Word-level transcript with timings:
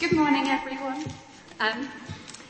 Good 0.00 0.12
morning, 0.12 0.46
everyone. 0.46 1.04
Um, 1.58 1.88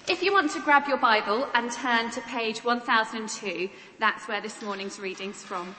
if 0.06 0.22
you 0.22 0.34
want 0.34 0.50
to 0.50 0.60
grab 0.60 0.86
your 0.86 0.98
Bible 0.98 1.48
and 1.54 1.72
turn 1.72 2.10
to 2.10 2.20
page 2.20 2.62
1002, 2.62 3.70
that's 3.98 4.28
where 4.28 4.42
this 4.42 4.60
morning's 4.60 5.00
reading's 5.00 5.42
from. 5.42 5.74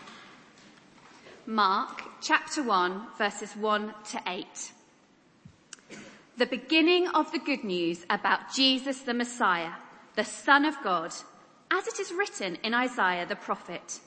Mark 1.45 2.01
chapter 2.21 2.63
1 2.63 3.09
verses 3.19 3.55
1 3.55 3.93
to 4.09 4.21
8. 4.25 4.71
The 6.37 6.47
beginning 6.47 7.07
of 7.09 7.31
the 7.31 7.37
good 7.37 7.63
news 7.63 8.03
about 8.09 8.51
Jesus 8.51 9.01
the 9.01 9.13
Messiah, 9.13 9.73
the 10.15 10.25
Son 10.25 10.65
of 10.65 10.75
God, 10.83 11.13
as 11.69 11.85
it 11.85 11.99
is 11.99 12.11
written 12.11 12.55
in 12.63 12.73
Isaiah 12.73 13.27
the 13.27 13.35
prophet. 13.35 13.99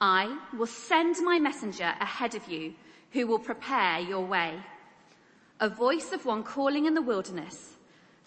I 0.00 0.38
will 0.56 0.66
send 0.66 1.16
my 1.22 1.38
messenger 1.38 1.92
ahead 2.00 2.34
of 2.34 2.48
you 2.48 2.72
who 3.12 3.26
will 3.26 3.40
prepare 3.40 4.00
your 4.00 4.24
way. 4.24 4.54
A 5.58 5.70
voice 5.70 6.12
of 6.12 6.26
one 6.26 6.42
calling 6.42 6.84
in 6.84 6.92
the 6.92 7.00
wilderness, 7.00 7.76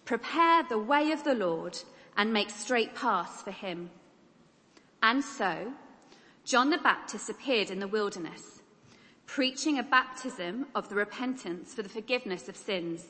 prepare 0.03 0.63
the 0.63 0.79
way 0.79 1.11
of 1.11 1.23
the 1.23 1.35
Lord 1.35 1.77
and 2.17 2.33
make 2.33 2.49
straight 2.49 2.95
paths 2.95 3.43
for 3.43 3.51
him. 3.51 3.91
And 5.03 5.23
so, 5.23 5.73
John 6.43 6.71
the 6.71 6.79
Baptist 6.79 7.29
appeared 7.29 7.69
in 7.69 7.79
the 7.79 7.87
wilderness, 7.87 8.63
preaching 9.27 9.77
a 9.77 9.83
baptism 9.83 10.65
of 10.73 10.89
the 10.89 10.95
repentance 10.95 11.75
for 11.75 11.83
the 11.83 11.89
forgiveness 11.89 12.49
of 12.49 12.57
sins. 12.57 13.05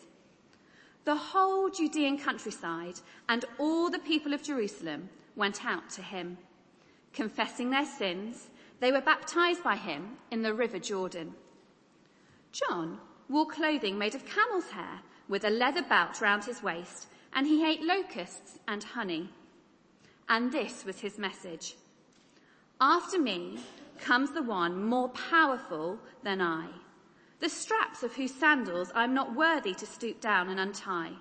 The 1.06 1.16
whole 1.16 1.70
Judean 1.70 2.18
countryside 2.18 3.00
and 3.30 3.46
all 3.58 3.90
the 3.90 4.00
people 4.00 4.34
of 4.34 4.44
Jerusalem 4.44 5.08
went 5.38 5.64
out 5.64 5.90
to 5.92 6.02
him. 6.02 6.38
Confessing 7.14 7.70
their 7.70 7.86
sins, 7.86 8.50
they 8.82 8.92
were 8.92 9.00
baptized 9.00 9.64
by 9.64 9.78
him 9.78 10.18
in 10.30 10.42
the 10.42 10.54
river 10.54 10.78
Jordan. 10.78 11.36
John 12.52 13.00
wore 13.30 13.46
clothing 13.46 13.98
made 13.98 14.16
of 14.16 14.26
camel's 14.26 14.72
hair 14.72 15.00
with 15.30 15.46
a 15.46 15.50
leather 15.50 15.84
belt 15.84 16.20
round 16.20 16.44
his 16.44 16.64
waist, 16.64 17.08
and 17.34 17.46
he 17.46 17.64
ate 17.64 17.84
locusts 17.84 18.58
and 18.68 18.84
honey. 18.84 19.30
And 20.28 20.52
this 20.52 20.84
was 20.84 21.00
his 21.00 21.20
message. 21.20 21.76
After 22.82 23.20
me 23.20 23.60
comes 24.00 24.32
the 24.32 24.42
one 24.42 24.84
more 24.84 25.10
powerful 25.10 26.00
than 26.24 26.42
I, 26.42 26.68
the 27.40 27.50
straps 27.50 28.04
of 28.04 28.14
whose 28.14 28.34
sandals 28.34 28.92
I'm 28.96 29.14
not 29.14 29.36
worthy 29.36 29.74
to 29.76 29.86
stoop 29.86 30.20
down 30.20 30.50
and 30.50 30.60
untie. 30.60 31.12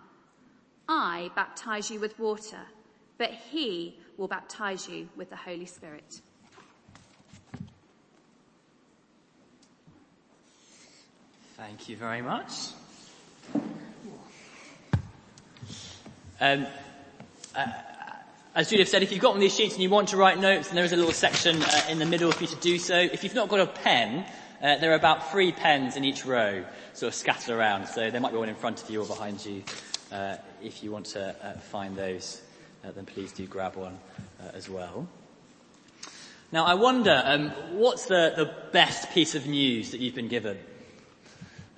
I 0.89 1.31
baptize 1.37 1.91
you 1.91 2.01
with 2.01 2.19
water, 2.19 2.61
but 3.19 3.31
he 3.31 3.99
will 4.17 4.29
baptize 4.29 4.89
you 4.89 5.09
with 5.17 5.31
the 5.31 5.37
Holy 5.37 5.67
Spirit. 5.67 6.23
Thank 11.59 11.89
you 11.89 11.97
very 11.97 12.23
much. 12.23 12.53
Um, 16.41 16.69
uh, 17.53 17.67
as 18.55 18.71
Judith 18.71 18.89
said, 18.89 19.03
if 19.03 19.11
you've 19.11 19.21
got 19.21 19.31
one 19.31 19.39
of 19.39 19.41
these 19.41 19.57
sheets 19.57 19.75
and 19.75 19.83
you 19.83 19.91
want 19.91 20.11
to 20.11 20.17
write 20.17 20.39
notes, 20.39 20.69
then 20.69 20.77
there 20.77 20.85
is 20.85 20.93
a 20.93 20.97
little 20.97 21.11
section 21.11 21.61
uh, 21.61 21.81
in 21.89 21.99
the 21.99 22.07
middle 22.07 22.31
for 22.31 22.45
you 22.45 22.49
to 22.49 22.57
do 22.61 22.79
so. 22.79 22.97
If 22.97 23.25
you've 23.25 23.35
not 23.35 23.49
got 23.49 23.59
a 23.59 23.67
pen, 23.67 24.25
uh, 24.63 24.77
there 24.77 24.93
are 24.93 24.95
about 24.95 25.33
three 25.33 25.51
pens 25.51 25.97
in 25.97 26.05
each 26.05 26.25
row, 26.25 26.65
sort 26.93 27.09
of 27.09 27.15
scattered 27.17 27.53
around. 27.53 27.89
So 27.89 28.09
there 28.09 28.21
might 28.21 28.31
be 28.31 28.39
one 28.39 28.49
in 28.49 28.55
front 28.55 28.81
of 28.81 28.89
you 28.89 29.03
or 29.03 29.07
behind 29.07 29.45
you. 29.45 29.65
Uh, 30.13 30.37
if 30.63 30.85
you 30.85 30.93
want 30.93 31.07
to 31.07 31.35
uh, 31.45 31.55
find 31.55 31.97
those, 31.97 32.41
uh, 32.85 32.93
then 32.93 33.05
please 33.05 33.33
do 33.33 33.49
grab 33.49 33.75
one 33.75 33.99
as 34.55 34.69
well. 34.69 35.09
Now 36.53 36.67
I 36.67 36.75
wonder, 36.75 37.21
um, 37.25 37.51
what's 37.73 38.07
the, 38.07 38.33
the 38.37 38.55
best 38.71 39.11
piece 39.11 39.35
of 39.35 39.49
news 39.49 39.91
that 39.91 39.99
you've 39.99 40.15
been 40.15 40.29
given? 40.29 40.57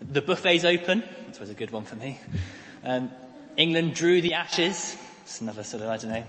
The 0.00 0.22
buffet's 0.22 0.64
open. 0.64 1.04
That 1.26 1.40
was 1.40 1.50
a 1.50 1.54
good 1.54 1.70
one 1.70 1.84
for 1.84 1.94
me. 1.96 2.18
Um, 2.82 3.10
England 3.56 3.94
drew 3.94 4.20
the 4.20 4.34
Ashes. 4.34 4.96
It's 5.22 5.40
another 5.40 5.62
sort 5.62 5.82
of, 5.82 5.90
I 5.90 5.96
don't 5.98 6.10
know, 6.10 6.24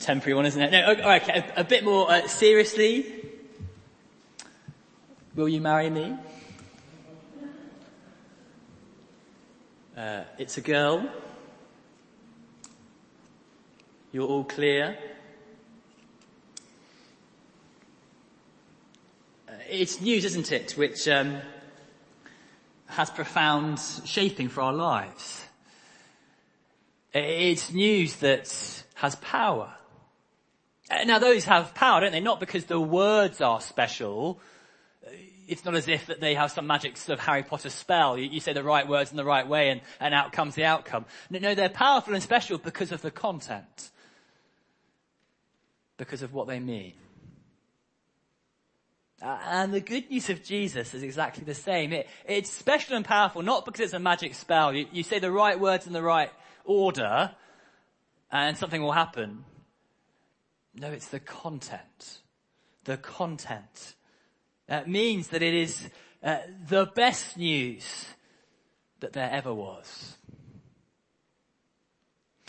temporary 0.00 0.34
one, 0.34 0.46
isn't 0.46 0.60
it? 0.60 0.70
No, 0.70 0.90
okay, 0.90 1.44
a, 1.56 1.60
a 1.60 1.64
bit 1.64 1.84
more 1.84 2.10
uh, 2.10 2.26
seriously. 2.26 3.30
Will 5.34 5.48
you 5.48 5.60
marry 5.60 5.90
me? 5.90 6.16
Uh, 9.96 10.24
it's 10.38 10.56
a 10.56 10.60
girl. 10.60 11.08
You're 14.10 14.28
all 14.28 14.44
clear. 14.44 14.96
Uh, 19.48 19.52
it's 19.68 20.00
news, 20.00 20.24
isn't 20.24 20.50
it, 20.50 20.72
which 20.72 21.06
um, 21.08 21.40
has 22.86 23.10
profound 23.10 23.80
shaping 24.04 24.48
for 24.48 24.60
our 24.62 24.72
lives. 24.72 25.44
It's 27.12 27.72
news 27.72 28.16
that 28.16 28.84
has 28.94 29.14
power. 29.16 29.72
Now 31.06 31.18
those 31.18 31.44
have 31.44 31.74
power, 31.74 32.00
don't 32.00 32.12
they? 32.12 32.20
Not 32.20 32.40
because 32.40 32.64
the 32.66 32.80
words 32.80 33.40
are 33.40 33.60
special. 33.60 34.40
It's 35.46 35.64
not 35.64 35.74
as 35.74 35.88
if 35.88 36.06
that 36.06 36.20
they 36.20 36.34
have 36.34 36.50
some 36.50 36.66
magic 36.66 36.96
sort 36.96 37.18
of 37.18 37.24
Harry 37.24 37.42
Potter 37.42 37.70
spell. 37.70 38.18
You, 38.18 38.28
you 38.28 38.40
say 38.40 38.52
the 38.52 38.62
right 38.62 38.86
words 38.86 39.10
in 39.10 39.16
the 39.16 39.24
right 39.24 39.46
way 39.46 39.70
and, 39.70 39.80
and 40.00 40.14
out 40.14 40.32
comes 40.32 40.54
the 40.54 40.64
outcome. 40.64 41.04
No, 41.30 41.38
no, 41.38 41.54
they're 41.54 41.68
powerful 41.68 42.14
and 42.14 42.22
special 42.22 42.58
because 42.58 42.92
of 42.92 43.02
the 43.02 43.10
content. 43.10 43.90
Because 45.96 46.22
of 46.22 46.32
what 46.32 46.48
they 46.48 46.58
mean. 46.58 46.94
Uh, 49.22 49.38
and 49.46 49.72
the 49.72 49.80
good 49.80 50.10
news 50.10 50.28
of 50.28 50.42
Jesus 50.42 50.92
is 50.92 51.02
exactly 51.02 51.44
the 51.44 51.54
same. 51.54 51.92
It, 51.92 52.08
it's 52.26 52.50
special 52.50 52.96
and 52.96 53.04
powerful, 53.04 53.42
not 53.42 53.64
because 53.64 53.80
it's 53.80 53.92
a 53.94 53.98
magic 53.98 54.34
spell. 54.34 54.74
You, 54.74 54.86
you 54.92 55.02
say 55.02 55.18
the 55.18 55.30
right 55.30 55.58
words 55.58 55.86
in 55.86 55.92
the 55.92 56.02
right 56.02 56.30
order, 56.64 57.30
and 58.30 58.56
something 58.56 58.82
will 58.82 58.92
happen. 58.92 59.44
No, 60.74 60.90
it's 60.90 61.08
the 61.08 61.20
content. 61.20 62.20
The 62.84 62.96
content. 62.96 63.94
That 64.66 64.88
means 64.88 65.28
that 65.28 65.42
it 65.42 65.54
is 65.54 65.88
uh, 66.22 66.38
the 66.68 66.86
best 66.86 67.36
news 67.36 68.06
that 69.00 69.12
there 69.12 69.30
ever 69.30 69.54
was. 69.54 70.16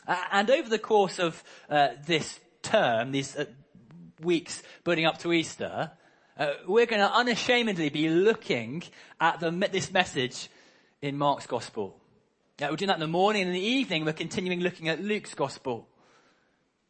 Uh, 0.08 0.18
and 0.32 0.50
over 0.50 0.70
the 0.70 0.80
course 0.80 1.20
of 1.20 1.44
uh, 1.70 1.90
this 2.06 2.40
term, 2.62 3.12
these 3.12 3.36
uh, 3.36 3.46
weeks 4.22 4.64
building 4.84 5.06
up 5.06 5.18
to 5.20 5.34
Easter, 5.34 5.92
uh, 6.38 6.54
we're 6.68 6.86
going 6.86 7.02
to 7.02 7.12
unashamedly 7.12 7.90
be 7.90 8.10
looking 8.10 8.84
at 9.22 9.40
the, 9.40 9.52
this 9.72 9.92
message 9.92 10.50
in 11.02 11.18
Mark's 11.18 11.48
Gospel. 11.48 11.96
Uh, 12.62 12.68
we're 12.70 12.76
doing 12.76 12.88
that 12.88 12.96
in 12.96 13.02
the 13.02 13.08
morning 13.08 13.44
and 13.44 13.50
in 13.50 13.56
the 13.56 13.68
evening 13.68 14.04
we're 14.04 14.14
continuing 14.14 14.60
looking 14.60 14.90
at 14.90 15.02
Luke's 15.02 15.34
Gospel. 15.34 15.88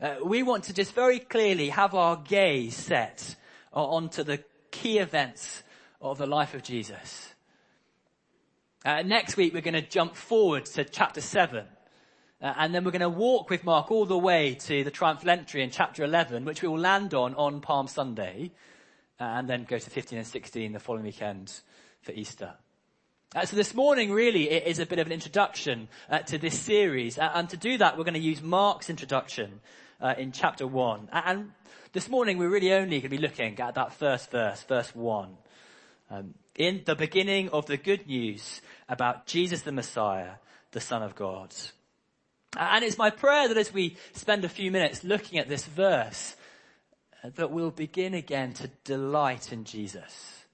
Uh, 0.02 0.16
we 0.26 0.42
want 0.42 0.64
to 0.66 0.74
just 0.74 0.94
very 0.94 1.20
clearly 1.20 1.70
have 1.70 1.94
our 1.94 2.18
gaze 2.18 2.76
set 2.76 3.36
onto 3.72 4.24
the 4.24 4.44
key 4.72 4.98
events 4.98 5.64
of 6.02 6.18
the 6.18 6.26
life 6.26 6.54
of 6.54 6.64
Jesus. 6.64 7.34
Uh, 8.84 9.04
next 9.04 9.38
week 9.38 9.54
we're 9.54 9.62
going 9.62 9.74
to 9.74 9.82
jump 9.82 10.16
forward 10.16 10.66
to 10.66 10.84
chapter 10.84 11.22
7. 11.22 11.66
Uh, 12.42 12.54
and 12.58 12.74
then 12.74 12.84
we're 12.84 12.92
going 12.92 13.00
to 13.02 13.10
walk 13.10 13.50
with 13.50 13.64
Mark 13.64 13.92
all 13.92 14.06
the 14.06 14.18
way 14.18 14.56
to 14.56 14.84
the 14.84 14.92
triumphal 14.92 15.30
entry 15.30 15.62
in 15.62 15.70
chapter 15.70 16.04
11, 16.04 16.46
which 16.46 16.62
we 16.62 16.68
will 16.68 16.80
land 16.80 17.14
on 17.14 17.34
on 17.36 17.62
Palm 17.62 17.88
Sunday. 17.88 18.52
Uh, 19.20 19.24
and 19.24 19.50
then 19.50 19.64
go 19.64 19.78
to 19.78 19.90
15 19.90 20.18
and 20.18 20.28
16 20.28 20.74
the 20.74 20.80
following 20.80 21.06
weekend 21.06 21.62
for 22.02 22.12
Easter. 22.12 22.54
Uh, 23.34 23.46
so 23.46 23.56
this 23.56 23.74
morning 23.74 24.12
really 24.12 24.50
it 24.50 24.68
is 24.68 24.80
a 24.80 24.86
bit 24.86 25.00
of 25.00 25.08
an 25.08 25.14
introduction 25.14 25.88
uh, 26.10 26.20
to 26.20 26.38
this 26.38 26.60
series. 26.60 27.18
Uh, 27.18 27.32
and 27.34 27.50
to 27.50 27.56
do 27.56 27.78
that 27.78 27.98
we're 27.98 28.04
going 28.04 28.14
to 28.14 28.20
use 28.20 28.42
Mark's 28.42 28.90
introduction 28.90 29.62
uh, 30.02 30.16
in 30.18 30.34
chapter 30.34 30.68
1. 30.68 31.10
And 31.14 31.52
this 31.94 32.10
morning 32.10 32.38
we're 32.38 32.50
really 32.50 32.74
only 32.74 33.00
going 33.00 33.04
to 33.04 33.10
be 33.10 33.18
looking 33.18 33.60
at 33.60 33.76
that 33.76 33.94
first 33.94 34.32
verse, 34.32 34.64
verse 34.64 34.94
1. 34.94 35.38
Um, 36.12 36.34
in 36.56 36.82
the 36.86 36.96
beginning 36.96 37.50
of 37.50 37.66
the 37.68 37.78
good 37.78 38.08
news 38.08 38.62
about 38.90 39.28
Jesus 39.28 39.62
the 39.62 39.72
Messiah, 39.72 40.32
the 40.72 40.82
Son 40.82 41.02
of 41.02 41.16
God. 41.16 41.54
And 42.58 42.84
it's 42.84 42.98
my 42.98 43.10
prayer 43.10 43.48
that 43.48 43.58
as 43.58 43.74
we 43.74 43.96
spend 44.14 44.46
a 44.46 44.50
few 44.50 44.72
minutes 44.72 45.04
looking 45.04 45.40
at 45.40 45.50
this 45.50 45.66
verse, 45.66 46.36
that 47.36 47.52
we'll 47.52 47.72
begin 47.72 48.14
again 48.14 48.54
to 48.54 48.70
delight 48.84 49.52
in 49.52 49.64
Jesus. 49.64 50.46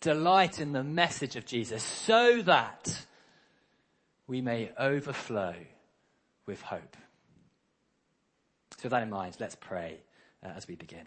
Delight 0.00 0.60
in 0.60 0.72
the 0.72 0.84
message 0.84 1.36
of 1.36 1.46
Jesus 1.46 1.82
so 1.82 2.42
that 2.42 3.06
we 4.26 4.40
may 4.40 4.70
overflow 4.78 5.54
with 6.46 6.62
hope. 6.62 6.96
So 8.76 8.84
with 8.84 8.90
that 8.90 9.02
in 9.02 9.10
mind, 9.10 9.36
let's 9.40 9.56
pray 9.56 9.98
uh, 10.44 10.48
as 10.56 10.68
we 10.68 10.74
begin. 10.74 11.06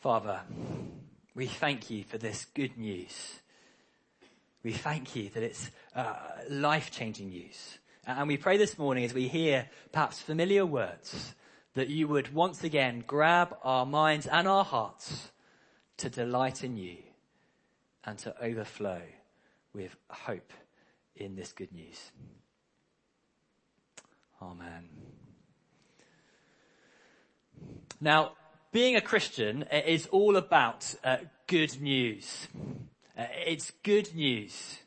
Father, 0.00 0.40
we 1.34 1.46
thank 1.46 1.90
you 1.90 2.04
for 2.04 2.18
this 2.18 2.44
good 2.54 2.76
news. 2.78 3.40
We 4.62 4.72
thank 4.72 5.16
you 5.16 5.30
that 5.30 5.42
it's 5.42 5.70
uh, 5.94 6.14
life-changing 6.48 7.30
news. 7.30 7.78
And 8.08 8.26
we 8.26 8.38
pray 8.38 8.56
this 8.56 8.78
morning 8.78 9.04
as 9.04 9.12
we 9.12 9.28
hear 9.28 9.68
perhaps 9.92 10.18
familiar 10.18 10.64
words 10.64 11.34
that 11.74 11.88
you 11.88 12.08
would 12.08 12.32
once 12.32 12.64
again 12.64 13.04
grab 13.06 13.54
our 13.62 13.84
minds 13.84 14.26
and 14.26 14.48
our 14.48 14.64
hearts 14.64 15.30
to 15.98 16.08
delight 16.08 16.64
in 16.64 16.78
you 16.78 16.96
and 18.02 18.18
to 18.20 18.34
overflow 18.42 19.02
with 19.74 19.94
hope 20.08 20.54
in 21.16 21.36
this 21.36 21.52
good 21.52 21.70
news. 21.70 22.10
Amen. 24.40 24.88
Now, 28.00 28.32
being 28.72 28.96
a 28.96 29.02
Christian 29.02 29.64
is 29.64 30.06
all 30.06 30.36
about 30.36 30.94
uh, 31.04 31.18
good 31.46 31.78
news. 31.78 32.48
Uh, 33.18 33.24
it's 33.46 33.70
good 33.82 34.14
news. 34.14 34.78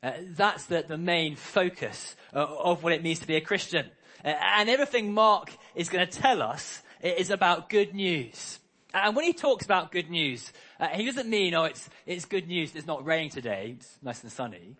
Uh, 0.00 0.12
that's 0.36 0.66
the, 0.66 0.84
the 0.86 0.96
main 0.96 1.34
focus 1.34 2.14
uh, 2.32 2.38
of 2.38 2.84
what 2.84 2.92
it 2.92 3.02
means 3.02 3.18
to 3.18 3.26
be 3.26 3.34
a 3.34 3.40
Christian. 3.40 3.86
Uh, 4.24 4.28
and 4.28 4.68
everything 4.68 5.12
Mark 5.12 5.50
is 5.74 5.88
going 5.88 6.06
to 6.06 6.20
tell 6.20 6.40
us 6.40 6.82
is 7.02 7.30
about 7.30 7.68
good 7.68 7.94
news. 7.94 8.60
And 8.94 9.16
when 9.16 9.24
he 9.24 9.32
talks 9.32 9.64
about 9.64 9.90
good 9.90 10.08
news, 10.08 10.52
uh, 10.78 10.88
he 10.88 11.04
doesn't 11.04 11.28
mean, 11.28 11.54
oh, 11.54 11.64
it's, 11.64 11.88
it's 12.06 12.24
good 12.24 12.46
news 12.46 12.72
that 12.72 12.78
it's 12.78 12.86
not 12.86 13.04
raining 13.04 13.30
today, 13.30 13.76
it's 13.76 13.98
nice 14.02 14.22
and 14.22 14.30
sunny. 14.30 14.76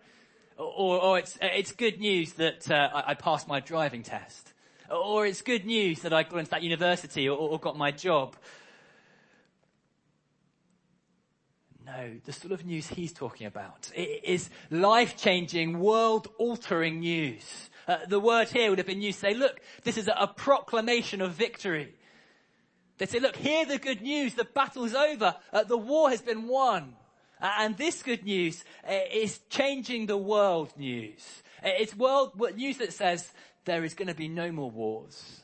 Or, 0.57 1.01
or 1.01 1.19
it's, 1.19 1.37
it's 1.41 1.73
good 1.73 1.99
news 1.99 2.33
that 2.33 2.69
I, 2.71 3.03
I 3.07 3.13
passed 3.13 3.47
my 3.47 3.59
driving 3.59 4.03
test. 4.03 4.53
Or 4.89 5.25
it's 5.25 5.41
good 5.41 5.65
news 5.65 6.01
that 6.01 6.13
I 6.13 6.23
got 6.23 6.39
into 6.39 6.51
that 6.51 6.63
university 6.63 7.29
or, 7.29 7.37
or 7.37 7.59
got 7.59 7.77
my 7.77 7.91
job. 7.91 8.35
No, 11.97 12.11
the 12.23 12.33
sort 12.33 12.51
of 12.51 12.65
news 12.65 12.87
he's 12.87 13.13
talking 13.13 13.47
about 13.47 13.89
it 13.95 14.23
is 14.23 14.49
life-changing, 14.69 15.79
world-altering 15.79 16.99
news. 16.99 17.69
Uh, 17.87 17.97
the 18.07 18.19
word 18.19 18.49
here 18.49 18.69
would 18.69 18.77
have 18.77 18.85
been 18.85 19.01
used 19.01 19.19
to 19.21 19.27
say, 19.27 19.33
look, 19.33 19.59
this 19.83 19.97
is 19.97 20.07
a, 20.07 20.11
a 20.11 20.27
proclamation 20.27 21.19
of 21.19 21.31
victory. 21.31 21.95
They 22.99 23.07
say, 23.07 23.19
look, 23.19 23.35
hear 23.35 23.65
the 23.65 23.79
good 23.79 24.01
news. 24.01 24.35
The 24.35 24.43
battle 24.43 24.83
is 24.83 24.93
over. 24.93 25.35
Uh, 25.51 25.63
the 25.63 25.77
war 25.77 26.11
has 26.11 26.21
been 26.21 26.47
won. 26.47 26.93
Uh, 27.41 27.51
and 27.59 27.75
this 27.75 28.03
good 28.03 28.23
news 28.23 28.63
uh, 28.87 28.93
is 29.11 29.39
changing 29.49 30.05
the 30.05 30.17
world 30.17 30.71
news. 30.77 31.41
Uh, 31.63 31.69
it's 31.79 31.95
world 31.95 32.39
news 32.55 32.77
that 32.77 32.93
says 32.93 33.31
there 33.65 33.83
is 33.83 33.95
going 33.95 34.09
to 34.09 34.13
be 34.13 34.27
no 34.27 34.51
more 34.51 34.69
wars. 34.69 35.41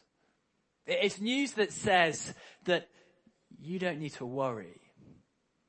It's 0.86 1.19
news 1.19 1.53
that 1.53 1.71
says 1.71 2.36
that 2.65 2.88
you 3.59 3.80
don't 3.80 4.00
need 4.00 4.13
to 4.15 4.25
worry. 4.25 4.81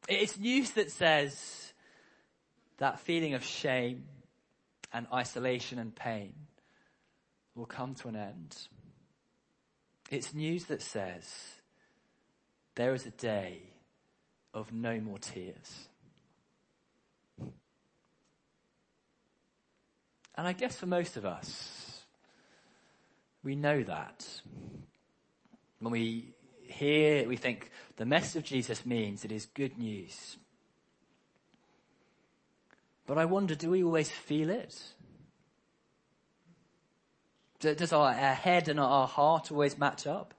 It's 0.08 0.38
news 0.38 0.70
that 0.72 0.90
says 0.92 1.72
that 2.78 3.00
feeling 3.00 3.34
of 3.34 3.44
shame 3.44 4.04
and 4.92 5.06
isolation 5.12 5.78
and 5.78 5.94
pain 5.94 6.32
will 7.54 7.66
come 7.66 7.94
to 7.96 8.08
an 8.08 8.16
end. 8.16 8.56
It's 10.10 10.32
news 10.32 10.66
that 10.66 10.80
says 10.82 11.24
there 12.76 12.94
is 12.94 13.04
a 13.06 13.10
day 13.10 13.62
of 14.54 14.72
no 14.72 15.00
more 15.00 15.18
tears. 15.18 15.88
And 20.36 20.46
I 20.46 20.52
guess 20.52 20.76
for 20.76 20.86
most 20.86 21.16
of 21.16 21.24
us, 21.24 22.04
we 23.42 23.56
know 23.56 23.82
that. 23.82 24.26
When 25.80 25.92
we 25.92 26.34
hear, 26.70 27.28
we 27.28 27.36
think 27.36 27.70
the 27.96 28.06
message 28.06 28.36
of 28.36 28.44
Jesus 28.44 28.84
means 28.86 29.24
it 29.24 29.32
is 29.32 29.46
good 29.46 29.78
news. 29.78 30.36
But 33.06 33.18
I 33.18 33.24
wonder, 33.24 33.54
do 33.54 33.70
we 33.70 33.84
always 33.84 34.10
feel 34.10 34.50
it? 34.50 34.76
Does 37.60 37.92
our, 37.92 38.08
our 38.08 38.34
head 38.34 38.68
and 38.68 38.78
our 38.78 39.06
heart 39.06 39.50
always 39.50 39.78
match 39.78 40.06
up? 40.06 40.34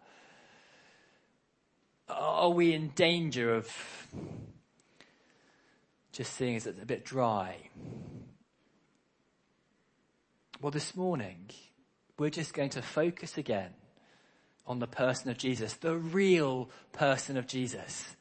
Are 2.09 2.49
we 2.49 2.73
in 2.73 2.89
danger 2.89 3.53
of 3.53 3.69
just 6.11 6.33
seeing 6.33 6.55
as 6.55 6.67
a 6.67 6.71
bit 6.71 7.03
dry? 7.03 7.69
Well, 10.61 10.71
this 10.71 10.95
morning, 10.95 11.49
we're 12.17 12.29
just 12.29 12.53
going 12.53 12.69
to 12.71 12.81
focus 12.81 13.37
again 13.37 13.71
on 14.67 14.79
the 14.79 14.87
person 14.87 15.31
of 15.31 15.37
Jesus, 15.37 15.73
the 15.75 15.95
real 15.95 16.69
person 16.91 17.37
of 17.37 17.47
Jesus. 17.47 18.15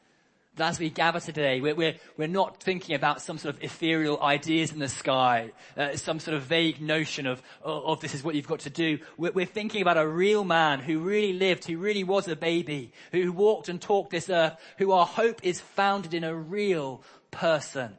As 0.59 0.79
we 0.79 0.89
gather 0.89 1.21
today, 1.21 1.61
we're, 1.61 1.75
we're, 1.75 1.97
we're 2.17 2.29
not 2.29 2.63
thinking 2.63 2.95
about 2.95 3.21
some 3.21 3.37
sort 3.37 3.55
of 3.55 3.63
ethereal 3.63 4.23
ideas 4.23 4.73
in 4.73 4.79
the 4.79 4.89
sky, 4.89 5.53
uh, 5.77 5.97
some 5.97 6.19
sort 6.19 6.35
of 6.35 6.45
vague 6.45 6.81
notion 6.81 7.27
of, 7.27 7.43
of, 7.63 7.85
of, 7.85 8.01
this 8.01 8.15
is 8.15 8.25
what 8.25 8.35
you've 8.35 8.47
got 8.47 8.61
to 8.61 8.71
do. 8.71 8.99
We're, 9.19 9.33
we're 9.33 9.45
thinking 9.45 9.83
about 9.83 9.99
a 9.99 10.09
real 10.09 10.45
man 10.45 10.81
who 10.81 11.01
really 11.01 11.35
lived, 11.35 11.67
who 11.67 11.77
really 11.77 12.05
was 12.05 12.27
a 12.27 12.37
baby, 12.37 12.93
who 13.13 13.33
walked 13.33 13.69
and 13.69 13.79
talked 13.79 14.11
this 14.11 14.31
earth, 14.31 14.57
who 14.79 14.93
our 14.93 15.05
hope 15.05 15.41
is 15.43 15.61
founded 15.61 16.15
in 16.15 16.25
a 16.25 16.35
real 16.35 17.03
person. 17.31 17.99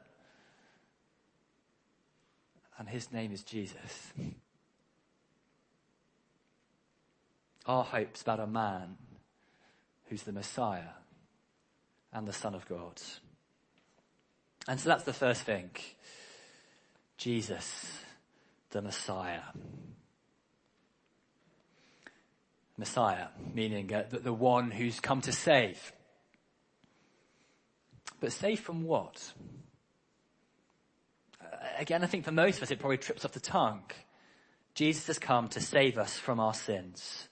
And 2.79 2.89
his 2.89 3.11
name 3.11 3.31
is 3.31 3.43
Jesus. 3.43 4.13
Our 7.67 7.83
hope's 7.83 8.21
about 8.21 8.39
a 8.39 8.47
man 8.47 8.95
who's 10.05 10.23
the 10.23 10.31
Messiah 10.31 10.95
and 12.13 12.27
the 12.27 12.33
Son 12.33 12.55
of 12.55 12.67
God. 12.67 13.01
And 14.67 14.79
so 14.79 14.89
that's 14.89 15.03
the 15.03 15.13
first 15.13 15.41
thing. 15.41 15.69
Jesus, 17.17 18.01
the 18.69 18.81
Messiah. 18.81 19.41
Messiah, 22.77 23.27
meaning 23.53 23.93
uh, 23.93 24.03
the, 24.09 24.19
the 24.19 24.33
one 24.33 24.71
who's 24.71 24.99
come 24.99 25.19
to 25.21 25.31
save. 25.31 25.91
But 28.19 28.31
save 28.31 28.59
from 28.59 28.83
what? 28.83 29.33
Uh, 31.41 31.45
again, 31.79 32.03
I 32.03 32.07
think 32.07 32.23
for 32.23 32.31
most 32.31 32.57
of 32.57 32.63
us 32.63 32.71
it 32.71 32.79
probably 32.79 32.97
trips 32.97 33.25
off 33.25 33.31
the 33.31 33.39
tongue. 33.39 33.83
Jesus 34.75 35.07
has 35.07 35.17
come 35.17 35.47
to 35.49 35.59
save 35.59 35.97
us 35.97 36.17
from 36.17 36.39
our 36.39 36.53
sins. 36.53 37.27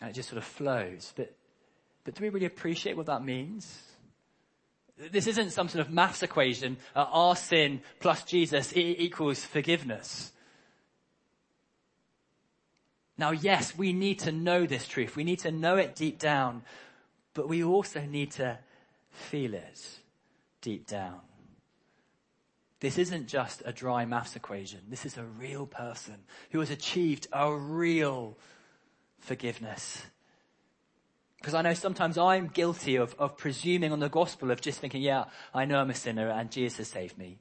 And 0.00 0.10
it 0.10 0.14
just 0.14 0.28
sort 0.28 0.38
of 0.38 0.44
flows. 0.44 1.12
But, 1.16 1.34
but 2.04 2.14
do 2.14 2.22
we 2.22 2.28
really 2.28 2.46
appreciate 2.46 2.96
what 2.96 3.06
that 3.06 3.24
means? 3.24 3.82
This 5.12 5.26
isn't 5.26 5.50
some 5.50 5.68
sort 5.68 5.86
of 5.86 5.92
maths 5.92 6.22
equation. 6.22 6.76
Uh, 6.94 7.06
our 7.10 7.36
sin 7.36 7.80
plus 8.00 8.24
Jesus 8.24 8.76
equals 8.76 9.44
forgiveness. 9.44 10.32
Now, 13.16 13.32
yes, 13.32 13.76
we 13.76 13.92
need 13.92 14.20
to 14.20 14.32
know 14.32 14.66
this 14.66 14.86
truth. 14.86 15.16
We 15.16 15.24
need 15.24 15.40
to 15.40 15.50
know 15.50 15.76
it 15.76 15.96
deep 15.96 16.18
down, 16.18 16.62
but 17.34 17.48
we 17.48 17.64
also 17.64 18.00
need 18.00 18.32
to 18.32 18.58
feel 19.10 19.54
it 19.54 19.80
deep 20.60 20.86
down. 20.86 21.20
This 22.80 22.96
isn't 22.96 23.26
just 23.26 23.62
a 23.64 23.72
dry 23.72 24.04
maths 24.04 24.36
equation. 24.36 24.80
This 24.88 25.04
is 25.04 25.16
a 25.16 25.24
real 25.24 25.66
person 25.66 26.14
who 26.50 26.60
has 26.60 26.70
achieved 26.70 27.26
a 27.32 27.52
real 27.52 28.38
forgiveness. 29.20 30.02
Because 31.38 31.54
I 31.54 31.62
know 31.62 31.74
sometimes 31.74 32.18
I'm 32.18 32.48
guilty 32.48 32.96
of, 32.96 33.14
of 33.18 33.36
presuming 33.36 33.92
on 33.92 34.00
the 34.00 34.08
gospel 34.08 34.50
of 34.50 34.60
just 34.60 34.80
thinking, 34.80 35.02
yeah, 35.02 35.24
I 35.54 35.64
know 35.64 35.78
I'm 35.78 35.90
a 35.90 35.94
sinner 35.94 36.28
and 36.30 36.50
Jesus 36.50 36.78
has 36.78 36.88
saved 36.88 37.16
me. 37.16 37.38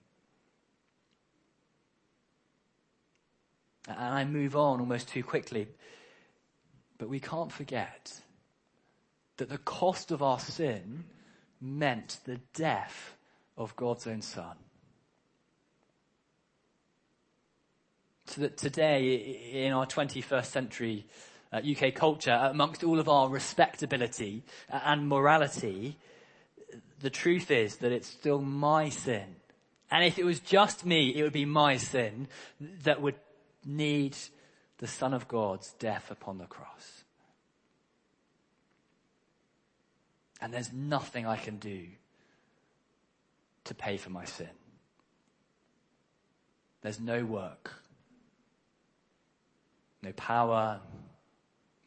And 3.87 3.97
I 3.97 4.25
move 4.25 4.55
on 4.55 4.79
almost 4.79 5.07
too 5.07 5.23
quickly. 5.23 5.67
But 6.97 7.09
we 7.09 7.19
can't 7.19 7.51
forget 7.51 8.21
that 9.37 9.49
the 9.49 9.57
cost 9.57 10.11
of 10.11 10.21
our 10.21 10.39
sin 10.39 11.05
meant 11.61 12.17
the 12.25 12.39
death 12.53 13.15
of 13.57 13.75
God's 13.75 14.05
own 14.05 14.21
son. 14.21 14.57
So 18.25 18.41
that 18.41 18.57
today, 18.57 19.15
in 19.53 19.71
our 19.71 19.85
21st 19.85 20.45
century 20.45 21.05
uh, 21.51 21.61
UK 21.63 21.93
culture, 21.93 22.37
amongst 22.51 22.83
all 22.83 22.99
of 22.99 23.07
our 23.07 23.29
respectability 23.29 24.43
uh, 24.71 24.79
and 24.85 25.07
morality, 25.07 25.97
the 26.99 27.09
truth 27.09 27.51
is 27.51 27.77
that 27.77 27.91
it's 27.91 28.07
still 28.07 28.41
my 28.41 28.89
sin. 28.89 29.35
And 29.89 30.03
if 30.03 30.19
it 30.19 30.25
was 30.25 30.39
just 30.39 30.85
me, 30.85 31.15
it 31.15 31.23
would 31.23 31.33
be 31.33 31.45
my 31.45 31.77
sin 31.77 32.27
that 32.83 33.01
would 33.01 33.15
need 33.65 34.17
the 34.79 34.87
Son 34.87 35.13
of 35.13 35.27
God's 35.27 35.73
death 35.79 36.11
upon 36.11 36.37
the 36.37 36.45
cross. 36.45 37.03
And 40.41 40.53
there's 40.53 40.71
nothing 40.71 41.25
I 41.25 41.37
can 41.37 41.57
do 41.57 41.85
to 43.63 43.73
pay 43.73 43.97
for 43.97 44.09
my 44.09 44.25
sin. 44.25 44.49
There's 46.81 46.99
no 46.99 47.25
work, 47.25 47.73
no 50.03 50.11
power, 50.13 50.79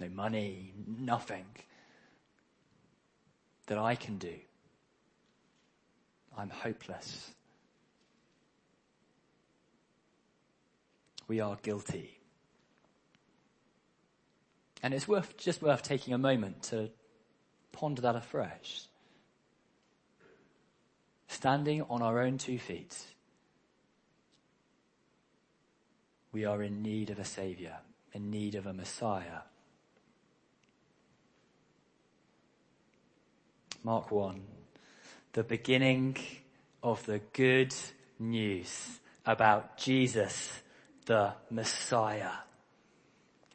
no 0.00 0.08
money, 0.08 0.72
nothing 0.86 1.44
that 3.66 3.78
I 3.78 3.94
can 3.94 4.18
do. 4.18 4.34
I'm 6.36 6.50
hopeless. 6.50 7.30
We 11.28 11.40
are 11.40 11.56
guilty. 11.62 12.18
And 14.82 14.94
it's 14.94 15.06
worth, 15.06 15.36
just 15.36 15.62
worth 15.62 15.82
taking 15.82 16.14
a 16.14 16.18
moment 16.18 16.62
to 16.64 16.90
ponder 17.72 18.02
that 18.02 18.16
afresh. 18.16 18.86
standing 21.28 21.82
on 21.82 22.02
our 22.02 22.20
own 22.20 22.36
two 22.38 22.58
feet, 22.58 22.96
we 26.32 26.44
are 26.44 26.62
in 26.62 26.82
need 26.82 27.10
of 27.10 27.18
a 27.18 27.24
Savior, 27.24 27.76
in 28.12 28.30
need 28.30 28.54
of 28.56 28.66
a 28.66 28.72
Messiah. 28.72 29.42
Mark 33.82 34.10
1, 34.10 34.42
the 35.32 35.42
beginning 35.42 36.14
of 36.82 37.04
the 37.06 37.18
good 37.32 37.74
news 38.18 39.00
about 39.24 39.78
Jesus, 39.78 40.60
the 41.06 41.32
Messiah. 41.50 42.32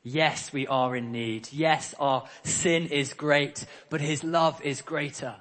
Yes, 0.02 0.52
we 0.52 0.66
are 0.66 0.96
in 0.96 1.12
need. 1.12 1.50
Yes, 1.52 1.94
our 2.00 2.26
sin 2.44 2.88
is 2.88 3.14
great, 3.14 3.68
but 3.92 4.02
His 4.02 4.24
love 4.24 4.60
is 4.64 4.82
greater. 4.82 5.36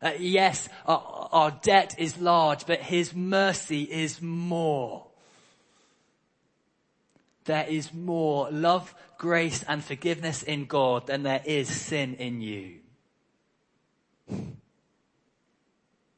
Uh, 0.00 0.12
yes, 0.16 0.68
our, 0.86 1.28
our 1.32 1.50
debt 1.50 1.96
is 1.98 2.16
large, 2.18 2.66
but 2.66 2.80
His 2.80 3.14
mercy 3.16 3.82
is 3.82 4.22
more. 4.22 5.06
There 7.46 7.66
is 7.68 7.92
more 7.92 8.48
love, 8.52 8.94
grace, 9.18 9.64
and 9.66 9.82
forgiveness 9.82 10.44
in 10.44 10.66
God 10.66 11.08
than 11.08 11.24
there 11.24 11.42
is 11.44 11.68
sin 11.68 12.14
in 12.14 12.40
you. 12.40 12.83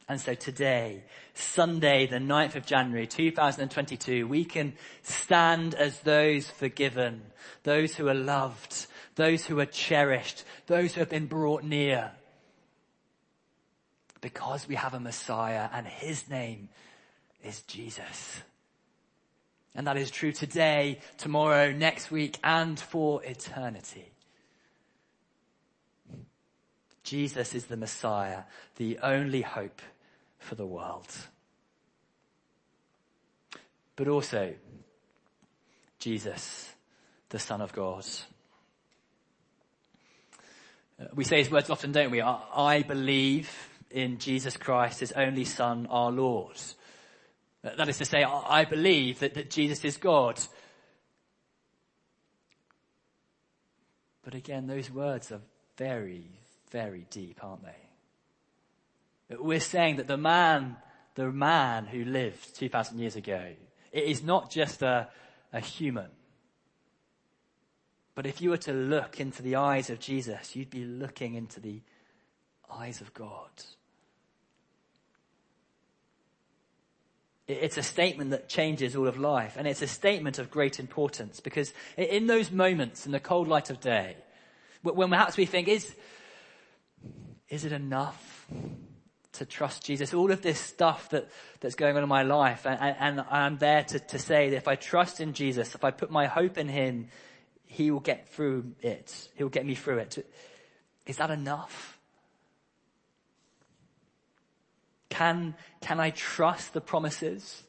And 0.08 0.20
so 0.20 0.34
today, 0.34 1.02
Sunday, 1.34 2.06
the 2.06 2.18
9th 2.18 2.54
of 2.54 2.64
January 2.64 3.08
2022, 3.08 4.26
we 4.28 4.44
can 4.44 4.74
stand 5.02 5.74
as 5.74 5.98
those 6.00 6.48
forgiven, 6.48 7.22
those 7.64 7.96
who 7.96 8.08
are 8.08 8.14
loved, 8.14 8.86
those 9.16 9.44
who 9.46 9.58
are 9.58 9.66
cherished, 9.66 10.44
those 10.66 10.94
who 10.94 11.00
have 11.00 11.10
been 11.10 11.26
brought 11.26 11.64
near. 11.64 12.12
Because 14.20 14.68
we 14.68 14.76
have 14.76 14.94
a 14.94 15.00
Messiah 15.00 15.68
and 15.72 15.86
his 15.86 16.30
name 16.30 16.68
is 17.42 17.62
Jesus. 17.62 18.42
And 19.74 19.88
that 19.88 19.96
is 19.96 20.10
true 20.10 20.32
today, 20.32 21.00
tomorrow, 21.18 21.72
next 21.72 22.10
week, 22.12 22.38
and 22.44 22.78
for 22.78 23.22
eternity. 23.24 24.12
Jesus 27.06 27.54
is 27.54 27.66
the 27.66 27.76
Messiah, 27.76 28.42
the 28.78 28.98
only 29.00 29.40
hope 29.40 29.80
for 30.40 30.56
the 30.56 30.66
world. 30.66 31.06
But 33.94 34.08
also, 34.08 34.54
Jesus, 36.00 36.68
the 37.28 37.38
Son 37.38 37.60
of 37.60 37.72
God. 37.72 38.04
Uh, 41.00 41.04
we 41.14 41.22
say 41.22 41.38
his 41.38 41.50
words 41.50 41.70
often, 41.70 41.92
don't 41.92 42.10
we? 42.10 42.20
I 42.20 42.82
believe 42.82 43.50
in 43.92 44.18
Jesus 44.18 44.56
Christ, 44.56 44.98
his 44.98 45.12
only 45.12 45.44
Son, 45.44 45.86
our 45.88 46.10
Lord. 46.10 46.56
That 47.62 47.88
is 47.88 47.98
to 47.98 48.04
say, 48.04 48.24
I 48.24 48.64
believe 48.64 49.20
that, 49.20 49.34
that 49.34 49.48
Jesus 49.48 49.84
is 49.84 49.96
God. 49.96 50.40
But 54.24 54.34
again, 54.34 54.66
those 54.66 54.90
words 54.90 55.30
are 55.30 55.40
very, 55.76 56.26
very 56.76 57.06
deep, 57.08 57.42
aren't 57.42 57.64
they? 57.64 59.36
We're 59.38 59.60
saying 59.60 59.96
that 59.96 60.08
the 60.08 60.18
man, 60.18 60.76
the 61.14 61.32
man 61.32 61.86
who 61.86 62.04
lived 62.04 62.54
2,000 62.54 62.98
years 62.98 63.16
ago, 63.16 63.54
it 63.92 64.04
is 64.04 64.22
not 64.22 64.50
just 64.50 64.82
a, 64.82 65.08
a 65.54 65.60
human. 65.60 66.10
But 68.14 68.26
if 68.26 68.42
you 68.42 68.50
were 68.50 68.58
to 68.58 68.74
look 68.74 69.20
into 69.20 69.42
the 69.42 69.56
eyes 69.56 69.88
of 69.88 70.00
Jesus, 70.00 70.54
you'd 70.54 70.68
be 70.68 70.84
looking 70.84 71.32
into 71.32 71.60
the 71.60 71.80
eyes 72.70 73.00
of 73.00 73.14
God. 73.14 73.48
It's 77.48 77.78
a 77.78 77.82
statement 77.82 78.32
that 78.32 78.50
changes 78.50 78.94
all 78.94 79.08
of 79.08 79.16
life, 79.16 79.54
and 79.56 79.66
it's 79.66 79.80
a 79.80 79.86
statement 79.86 80.38
of 80.38 80.50
great 80.50 80.78
importance 80.78 81.40
because 81.40 81.72
in 81.96 82.26
those 82.26 82.50
moments 82.50 83.06
in 83.06 83.12
the 83.12 83.20
cold 83.20 83.48
light 83.48 83.70
of 83.70 83.80
day, 83.80 84.16
when 84.82 85.08
perhaps 85.08 85.38
we 85.38 85.46
think, 85.46 85.68
is, 85.68 85.94
is 87.48 87.64
it 87.64 87.72
enough 87.72 88.46
to 89.32 89.46
trust 89.46 89.84
Jesus? 89.84 90.14
All 90.14 90.30
of 90.32 90.42
this 90.42 90.58
stuff 90.58 91.10
that, 91.10 91.28
that's 91.60 91.74
going 91.74 91.96
on 91.96 92.02
in 92.02 92.08
my 92.08 92.22
life, 92.22 92.66
and, 92.66 92.96
and 92.98 93.20
I'm 93.30 93.58
there 93.58 93.84
to, 93.84 93.98
to 93.98 94.18
say 94.18 94.50
that 94.50 94.56
if 94.56 94.68
I 94.68 94.74
trust 94.74 95.20
in 95.20 95.32
Jesus, 95.32 95.74
if 95.74 95.84
I 95.84 95.90
put 95.90 96.10
my 96.10 96.26
hope 96.26 96.58
in 96.58 96.68
Him, 96.68 97.08
He 97.64 97.90
will 97.90 98.00
get 98.00 98.28
through 98.28 98.72
it. 98.82 99.28
He'll 99.36 99.48
get 99.48 99.66
me 99.66 99.74
through 99.74 99.98
it. 99.98 100.26
Is 101.06 101.18
that 101.18 101.30
enough? 101.30 101.98
Can, 105.08 105.54
can 105.80 106.00
I 106.00 106.10
trust 106.10 106.74
the 106.74 106.80
promises? 106.80 107.62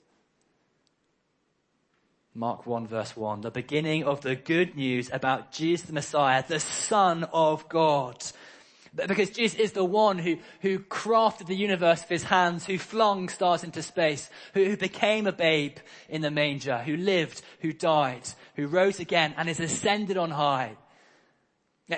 Mark 2.34 2.68
1 2.68 2.88
verse 2.88 3.18
1, 3.18 3.42
the 3.42 3.50
beginning 3.50 4.04
of 4.04 4.22
the 4.22 4.36
good 4.36 4.76
news 4.76 5.10
about 5.12 5.52
Jesus 5.52 5.88
the 5.88 5.94
Messiah, 5.94 6.44
the 6.48 6.60
Son 6.60 7.24
of 7.34 7.68
God. 7.68 8.24
Because 9.06 9.30
Jesus 9.30 9.60
is 9.60 9.72
the 9.74 9.86
one 9.86 10.18
who, 10.18 10.38
who 10.62 10.80
crafted 10.80 11.46
the 11.46 11.56
universe 11.56 12.02
with 12.02 12.10
his 12.10 12.24
hands, 12.24 12.66
who 12.66 12.80
flung 12.80 13.30
stars 13.30 13.64
into 13.64 13.84
space, 13.84 14.30
who, 14.54 14.66
who 14.66 14.78
became 14.78 15.28
a 15.28 15.32
babe 15.32 15.78
in 16.10 16.22
the 16.22 16.32
manger, 16.32 16.80
who 16.80 16.98
lived, 16.98 17.44
who 17.62 17.74
died, 17.74 18.28
who 18.56 18.66
rose 18.68 19.00
again 19.00 19.36
and 19.38 19.48
is 19.50 19.60
ascended 19.60 20.18
on 20.18 20.32
high. 20.32 20.78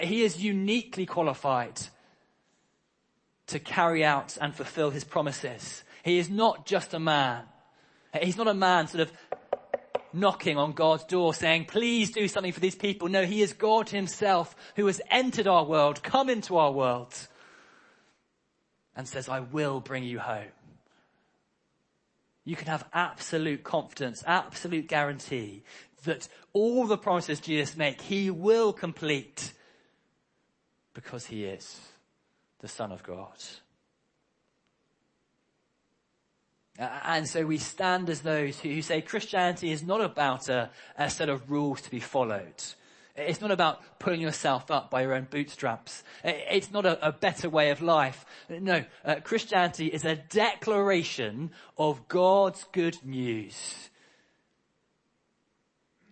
He 0.01 0.23
is 0.23 0.43
uniquely 0.43 1.05
qualified 1.05 1.79
to 3.47 3.59
carry 3.59 4.03
out 4.03 4.37
and 4.39 4.53
fulfill 4.53 4.91
his 4.91 5.03
promises. 5.03 5.83
He 6.03 6.19
is 6.19 6.29
not 6.29 6.65
just 6.65 6.93
a 6.93 6.99
man. 6.99 7.43
He's 8.21 8.37
not 8.37 8.47
a 8.47 8.53
man 8.53 8.87
sort 8.87 9.01
of 9.01 9.11
knocking 10.13 10.57
on 10.57 10.73
God's 10.73 11.03
door 11.05 11.33
saying, 11.33 11.65
please 11.65 12.11
do 12.11 12.27
something 12.27 12.51
for 12.51 12.59
these 12.59 12.75
people. 12.75 13.07
No, 13.07 13.25
he 13.25 13.41
is 13.41 13.53
God 13.53 13.89
himself 13.89 14.55
who 14.75 14.87
has 14.87 15.01
entered 15.09 15.47
our 15.47 15.63
world, 15.63 16.03
come 16.03 16.29
into 16.29 16.57
our 16.57 16.71
world 16.71 17.15
and 18.95 19.07
says, 19.07 19.29
I 19.29 19.39
will 19.39 19.79
bring 19.79 20.03
you 20.03 20.19
home. 20.19 20.51
You 22.43 22.55
can 22.55 22.67
have 22.67 22.87
absolute 22.93 23.63
confidence, 23.63 24.23
absolute 24.25 24.87
guarantee 24.87 25.63
that 26.03 26.27
all 26.53 26.87
the 26.87 26.97
promises 26.97 27.39
Jesus 27.39 27.77
makes, 27.77 28.03
he 28.03 28.31
will 28.31 28.73
complete 28.73 29.53
because 30.93 31.25
he 31.25 31.45
is 31.45 31.79
the 32.59 32.67
Son 32.67 32.91
of 32.91 33.03
God. 33.03 33.37
And 36.79 37.27
so 37.27 37.45
we 37.45 37.57
stand 37.57 38.09
as 38.09 38.21
those 38.21 38.57
who 38.59 38.81
say 38.81 39.01
Christianity 39.01 39.71
is 39.71 39.83
not 39.83 39.99
about 39.99 40.47
a, 40.47 40.69
a, 40.97 41.09
set 41.09 41.27
of 41.27 41.51
rules 41.51 41.81
to 41.81 41.91
be 41.91 41.99
followed. 41.99 42.53
It's 43.17 43.41
not 43.41 43.51
about 43.51 43.99
pulling 43.99 44.21
yourself 44.21 44.71
up 44.71 44.89
by 44.89 45.01
your 45.01 45.13
own 45.13 45.27
bootstraps. 45.29 46.05
It's 46.23 46.71
not 46.71 46.85
a, 46.85 47.05
a 47.05 47.11
better 47.11 47.49
way 47.49 47.71
of 47.71 47.81
life. 47.81 48.25
No, 48.47 48.85
uh, 49.03 49.15
Christianity 49.21 49.87
is 49.87 50.05
a 50.05 50.15
declaration 50.15 51.51
of 51.77 52.07
God's 52.07 52.63
good 52.71 52.97
news 53.03 53.89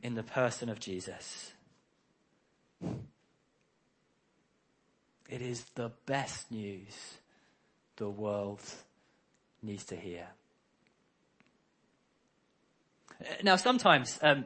in 0.04 0.16
the 0.16 0.24
person 0.24 0.68
of 0.68 0.82
Jesus. 0.82 1.54
It 5.30 5.42
is 5.42 5.64
the 5.76 5.92
best 6.06 6.52
news 6.52 7.20
the 7.96 8.10
world 8.10 8.62
needs 9.64 9.86
to 9.86 9.96
hear. 9.96 10.28
Now, 13.44 13.56
sometimes 13.56 14.20
um, 14.22 14.46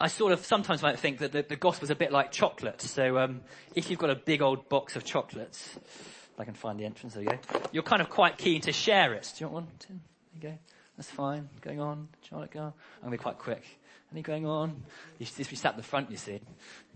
I 0.00 0.08
sort 0.08 0.32
of 0.32 0.44
sometimes 0.44 0.82
might 0.82 0.98
think 0.98 1.18
that 1.18 1.32
the, 1.32 1.42
the 1.42 1.56
gospel 1.56 1.84
is 1.84 1.90
a 1.90 1.96
bit 1.96 2.12
like 2.12 2.30
chocolate. 2.30 2.80
So 2.80 3.18
um, 3.18 3.40
if 3.74 3.90
you've 3.90 3.98
got 3.98 4.10
a 4.10 4.16
big 4.16 4.42
old 4.42 4.68
box 4.68 4.96
of 4.96 5.04
chocolates, 5.04 5.76
if 5.76 6.34
I 6.38 6.44
can 6.44 6.54
find 6.54 6.78
the 6.78 6.84
entrance, 6.84 7.14
there 7.14 7.24
you 7.24 7.30
go. 7.30 7.60
You're 7.72 7.82
kind 7.82 8.00
of 8.00 8.08
quite 8.08 8.38
keen 8.38 8.60
to 8.62 8.72
share 8.72 9.12
it. 9.14 9.32
Do 9.36 9.44
you 9.44 9.50
want 9.50 9.66
one? 9.66 9.74
Tim? 9.78 10.00
There 10.34 10.50
you 10.50 10.56
go. 10.56 10.58
That's 10.96 11.10
fine. 11.10 11.48
Going 11.60 11.80
on. 11.80 12.08
Charlotte, 12.22 12.50
go. 12.52 12.60
I'm 12.60 12.72
going 13.02 13.10
to 13.12 13.18
be 13.18 13.18
quite 13.18 13.38
quick. 13.38 13.64
Any 14.12 14.22
going 14.22 14.46
on? 14.46 14.82
You 15.18 15.26
just 15.26 15.36
be 15.36 15.56
sat 15.56 15.72
at 15.72 15.76
the 15.76 15.82
front, 15.82 16.10
you 16.10 16.16
see. 16.16 16.40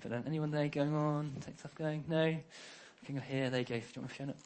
But 0.02 0.12
um, 0.12 0.24
anyone 0.26 0.50
there 0.50 0.68
going 0.68 0.94
on? 0.94 1.32
Take 1.44 1.58
stuff 1.58 1.74
going? 1.74 2.04
No? 2.08 2.36
Looking 3.02 3.20
here, 3.20 3.50
there 3.50 3.60
you 3.60 3.66
go. 3.66 3.74
Do 3.74 3.84
you 3.96 4.00
want 4.00 4.10
to 4.10 4.14
show 4.14 4.24
it? 4.24 4.36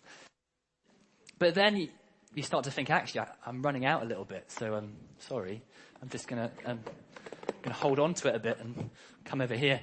But 1.38 1.54
then 1.54 1.76
you, 1.76 1.88
you, 2.34 2.42
start 2.42 2.64
to 2.64 2.70
think, 2.70 2.90
actually, 2.90 3.20
I, 3.20 3.28
am 3.48 3.62
running 3.62 3.84
out 3.84 4.02
a 4.02 4.06
little 4.06 4.24
bit, 4.24 4.50
so 4.50 4.72
I'm 4.72 4.84
um, 4.84 4.92
sorry. 5.18 5.62
I'm 6.06 6.10
just 6.10 6.28
going 6.28 6.48
to 6.48 6.70
um, 6.70 6.78
gonna 7.62 7.74
hold 7.74 7.98
on 7.98 8.14
to 8.14 8.28
it 8.28 8.36
a 8.36 8.38
bit 8.38 8.60
and 8.60 8.90
come 9.24 9.40
over 9.40 9.56
here. 9.56 9.80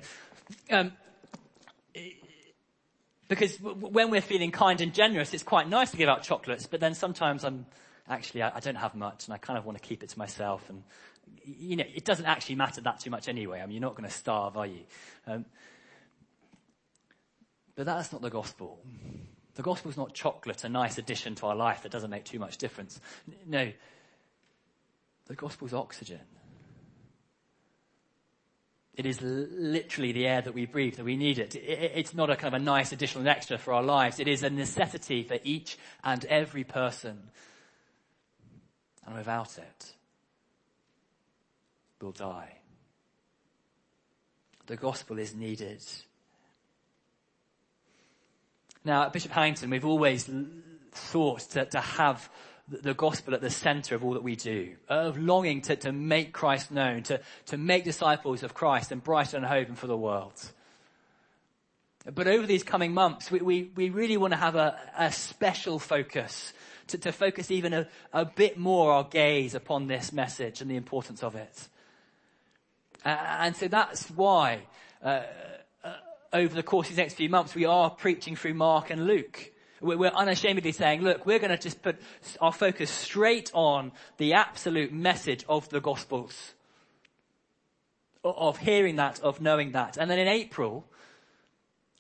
Um, 0.72 0.94
because 3.28 3.58
w- 3.58 3.88
when 3.88 4.10
we're 4.10 4.22
feeling 4.22 4.50
kind 4.50 4.80
and 4.80 4.94
generous, 4.94 5.34
it's 5.34 5.44
quite 5.44 5.68
nice 5.68 5.92
to 5.92 5.98
give 5.98 6.08
out 6.08 6.24
chocolates, 6.24 6.66
but 6.66 6.80
then 6.80 6.94
sometimes 6.94 7.44
I'm 7.44 7.66
actually, 8.08 8.42
I, 8.42 8.56
I 8.56 8.62
don't 8.62 8.76
have 8.76 8.96
much 8.96 9.26
and 9.26 9.34
I 9.34 9.38
kind 9.38 9.60
of 9.60 9.66
want 9.66 9.78
to 9.78 9.86
keep 9.86 10.02
it 10.02 10.08
to 10.12 10.18
myself 10.18 10.70
and 10.70 10.84
you 11.44 11.76
know, 11.76 11.84
it 11.94 12.06
doesn't 12.06 12.26
actually 12.26 12.56
matter 12.56 12.80
that 12.80 13.02
too 13.02 13.10
much 13.10 13.28
anyway. 13.28 13.60
I 13.60 13.66
mean, 13.66 13.74
you're 13.74 13.82
not 13.82 13.96
going 13.96 14.08
to 14.08 14.16
starve, 14.16 14.56
are 14.56 14.66
you? 14.66 14.80
Um, 15.28 15.44
but 17.76 17.86
that's 17.86 18.14
not 18.14 18.22
the 18.22 18.30
gospel. 18.30 18.80
The 19.56 19.62
gospel 19.62 19.92
is 19.92 19.98
not 19.98 20.14
chocolate, 20.14 20.64
a 20.64 20.70
nice 20.70 20.98
addition 20.98 21.36
to 21.36 21.48
our 21.48 21.56
life 21.56 21.84
that 21.84 21.92
doesn't 21.92 22.10
make 22.10 22.24
too 22.24 22.40
much 22.40 22.60
difference. 22.60 23.02
No, 23.46 23.74
the 25.28 25.36
gospel 25.36 25.68
is 25.68 25.74
oxygen. 25.74 26.20
It 28.96 29.08
is 29.08 29.20
literally 29.22 30.12
the 30.12 30.28
air 30.28 30.42
that 30.42 30.54
we 30.54 30.68
breathe, 30.68 30.98
that 30.98 31.06
we 31.06 31.18
need 31.18 31.40
it. 31.40 31.56
It's 31.56 32.14
not 32.14 32.30
a 32.30 32.36
kind 32.36 32.54
of 32.54 32.62
a 32.62 32.64
nice 32.64 32.92
additional 32.92 33.28
extra 33.28 33.58
for 33.58 33.74
our 33.74 33.82
lives. 33.82 34.20
It 34.20 34.28
is 34.28 34.44
a 34.44 34.52
necessity 34.52 35.24
for 35.24 35.40
each 35.44 35.80
and 36.04 36.24
every 36.26 36.64
person. 36.64 37.32
And 39.06 39.16
without 39.16 39.58
it, 39.58 39.94
we'll 42.00 42.12
die. 42.12 42.60
The 44.68 44.78
gospel 44.78 45.18
is 45.18 45.34
needed. 45.34 45.84
Now, 48.86 49.04
at 49.04 49.14
Bishop 49.14 49.32
Hannington, 49.32 49.72
we've 49.72 49.86
always 49.86 50.30
thought 50.92 51.42
to, 51.52 51.66
to 51.66 51.80
have 51.80 52.30
the 52.68 52.94
gospel 52.94 53.34
at 53.34 53.42
the 53.42 53.50
center 53.50 53.94
of 53.96 54.04
all 54.06 54.14
that 54.14 54.24
we 54.24 54.36
do, 54.36 54.76
of 54.88 55.18
longing 55.18 55.62
to, 55.62 55.76
to 55.76 55.92
make 55.92 56.32
Christ 56.32 56.72
known, 56.72 57.04
to, 57.04 57.20
to 57.48 57.58
make 57.58 57.84
disciples 57.84 58.42
of 58.42 58.54
Christ 58.54 58.92
and 58.92 59.04
Brighton 59.04 59.44
and 59.44 59.46
Hove 59.46 59.78
for 59.78 59.88
the 59.88 59.98
world. 59.98 60.34
But 62.06 62.28
over 62.28 62.46
these 62.46 62.64
coming 62.64 62.94
months, 62.94 63.32
we, 63.32 63.40
we, 63.40 63.72
we 63.76 63.90
really 63.90 64.18
want 64.18 64.34
to 64.34 64.38
have 64.38 64.56
a, 64.56 64.78
a 64.98 65.12
special 65.12 65.80
focus, 65.80 66.54
to, 66.88 66.98
to 66.98 67.12
focus 67.12 67.52
even 67.52 67.74
a, 67.74 67.88
a 68.12 68.26
bit 68.26 68.58
more 68.58 68.92
our 68.92 69.06
gaze 69.06 69.56
upon 69.56 69.88
this 69.88 70.12
message 70.12 70.62
and 70.62 70.70
the 70.70 70.76
importance 70.76 71.24
of 71.24 71.36
it. 71.36 71.68
Uh, 73.06 73.10
and 73.40 73.56
so 73.56 73.68
that's 73.68 74.10
why, 74.12 74.64
uh, 75.02 75.24
uh, 75.84 75.94
over 76.32 76.56
the 76.56 76.64
course 76.64 76.88
of 76.88 76.92
these 76.92 76.98
next 76.98 77.16
few 77.16 77.30
months, 77.30 77.56
we 77.56 77.66
are 77.66 77.90
preaching 77.90 78.36
through 78.36 78.54
Mark 78.54 78.90
and 78.90 79.06
Luke. 79.06 79.53
We're 79.84 80.10
unashamedly 80.10 80.72
saying, 80.72 81.02
look, 81.02 81.26
we're 81.26 81.40
going 81.40 81.52
to 81.52 81.58
just 81.58 81.82
put 81.82 81.98
our 82.40 82.54
focus 82.54 82.90
straight 82.90 83.52
on 83.54 83.92
the 84.18 84.34
absolute 84.34 84.94
message 84.94 85.44
of 85.50 85.68
the 85.70 85.82
Gospels. 85.82 86.54
Of 88.24 88.58
hearing 88.58 88.96
that, 88.96 89.20
of 89.20 89.42
knowing 89.42 89.74
that. 89.74 89.98
And 89.98 90.10
then 90.10 90.18
in 90.18 90.30
April, 90.30 90.86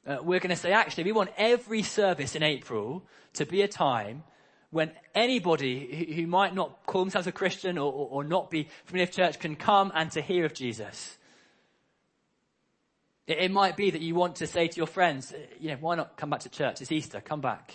uh, 0.07 0.17
we're 0.21 0.39
going 0.39 0.51
to 0.51 0.55
say, 0.55 0.71
actually, 0.71 1.03
we 1.03 1.11
want 1.11 1.31
every 1.37 1.83
service 1.83 2.35
in 2.35 2.43
April 2.43 3.03
to 3.33 3.45
be 3.45 3.61
a 3.61 3.67
time 3.67 4.23
when 4.69 4.91
anybody 5.13 6.15
who, 6.15 6.25
might 6.25 6.55
not 6.55 6.85
call 6.85 7.01
themselves 7.01 7.27
a 7.27 7.31
Christian 7.31 7.77
or, 7.77 7.91
or, 7.91 8.07
or 8.09 8.23
not 8.23 8.49
be 8.49 8.69
familiar 8.85 9.05
with 9.05 9.15
church 9.15 9.39
can 9.39 9.55
come 9.55 9.91
and 9.93 10.09
to 10.11 10.21
hear 10.21 10.45
of 10.45 10.53
Jesus. 10.53 11.17
It, 13.25 13.51
might 13.51 13.77
be 13.77 13.89
that 13.89 14.01
you 14.01 14.15
want 14.15 14.37
to 14.37 14.47
say 14.47 14.67
to 14.67 14.77
your 14.77 14.87
friends, 14.87 15.31
uh, 15.31 15.37
you 15.59 15.69
know, 15.69 15.77
why 15.79 15.95
not 15.95 16.17
come 16.17 16.29
back 16.29 16.41
to 16.41 16.49
church? 16.49 16.81
It's 16.81 16.91
Easter. 16.91 17.21
Come 17.21 17.39
back 17.39 17.73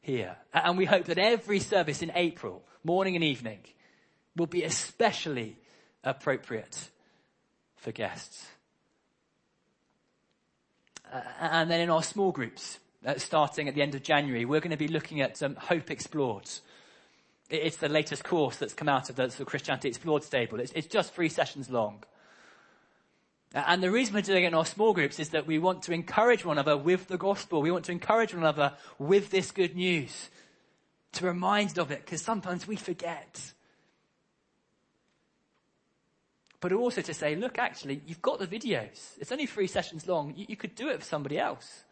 here. 0.00 0.36
And 0.54 0.78
we 0.78 0.84
hope 0.84 1.06
that 1.06 1.18
every 1.18 1.58
service 1.58 2.02
in 2.02 2.12
April, 2.14 2.62
morning 2.84 3.16
and 3.16 3.24
evening, 3.24 3.58
will 4.36 4.46
be 4.46 4.62
especially 4.62 5.56
appropriate 6.04 6.88
for 7.76 7.90
guests. 7.90 8.46
Uh, 11.12 11.20
and 11.40 11.68
then 11.68 11.80
in 11.80 11.90
our 11.90 12.02
small 12.04 12.30
groups, 12.30 12.78
uh, 13.04 13.18
starting 13.18 13.68
at 13.68 13.74
the 13.74 13.82
end 13.82 13.96
of 13.96 14.02
January, 14.04 14.44
we're 14.44 14.60
going 14.60 14.70
to 14.70 14.76
be 14.76 14.88
looking 14.88 15.20
at 15.20 15.42
um, 15.42 15.56
Hope 15.56 15.90
Explored. 15.90 16.48
It's 17.48 17.78
the 17.78 17.88
latest 17.88 18.22
course 18.22 18.56
that's 18.56 18.74
come 18.74 18.88
out 18.88 19.10
of 19.10 19.16
the, 19.16 19.26
the 19.26 19.44
Christianity 19.44 19.88
Explored 19.88 20.22
stable. 20.22 20.60
It's, 20.60 20.70
it's 20.72 20.86
just 20.86 21.12
three 21.12 21.28
sessions 21.28 21.68
long. 21.68 22.04
And 23.52 23.82
the 23.82 23.90
reason 23.90 24.14
we're 24.14 24.22
doing 24.22 24.44
it 24.44 24.48
in 24.48 24.54
our 24.54 24.64
small 24.64 24.92
groups 24.92 25.18
is 25.18 25.30
that 25.30 25.46
we 25.46 25.58
want 25.58 25.82
to 25.82 25.92
encourage 25.92 26.44
one 26.44 26.56
another 26.56 26.76
with 26.76 27.08
the 27.08 27.18
gospel. 27.18 27.60
We 27.60 27.72
want 27.72 27.84
to 27.86 27.92
encourage 27.92 28.32
one 28.32 28.44
another 28.44 28.74
with 28.98 29.30
this 29.30 29.50
good 29.50 29.74
news. 29.74 30.30
To 31.14 31.26
remind 31.26 31.76
of 31.76 31.90
it, 31.90 32.04
because 32.04 32.22
sometimes 32.22 32.68
we 32.68 32.76
forget. 32.76 33.52
But 36.60 36.72
also 36.72 37.00
to 37.02 37.12
say, 37.12 37.34
look, 37.34 37.58
actually, 37.58 38.00
you've 38.06 38.22
got 38.22 38.38
the 38.38 38.46
videos. 38.46 39.18
It's 39.18 39.32
only 39.32 39.46
three 39.46 39.66
sessions 39.66 40.06
long. 40.06 40.34
You, 40.36 40.46
you 40.50 40.56
could 40.56 40.76
do 40.76 40.88
it 40.88 41.00
for 41.00 41.04
somebody 41.04 41.36
else. 41.36 41.82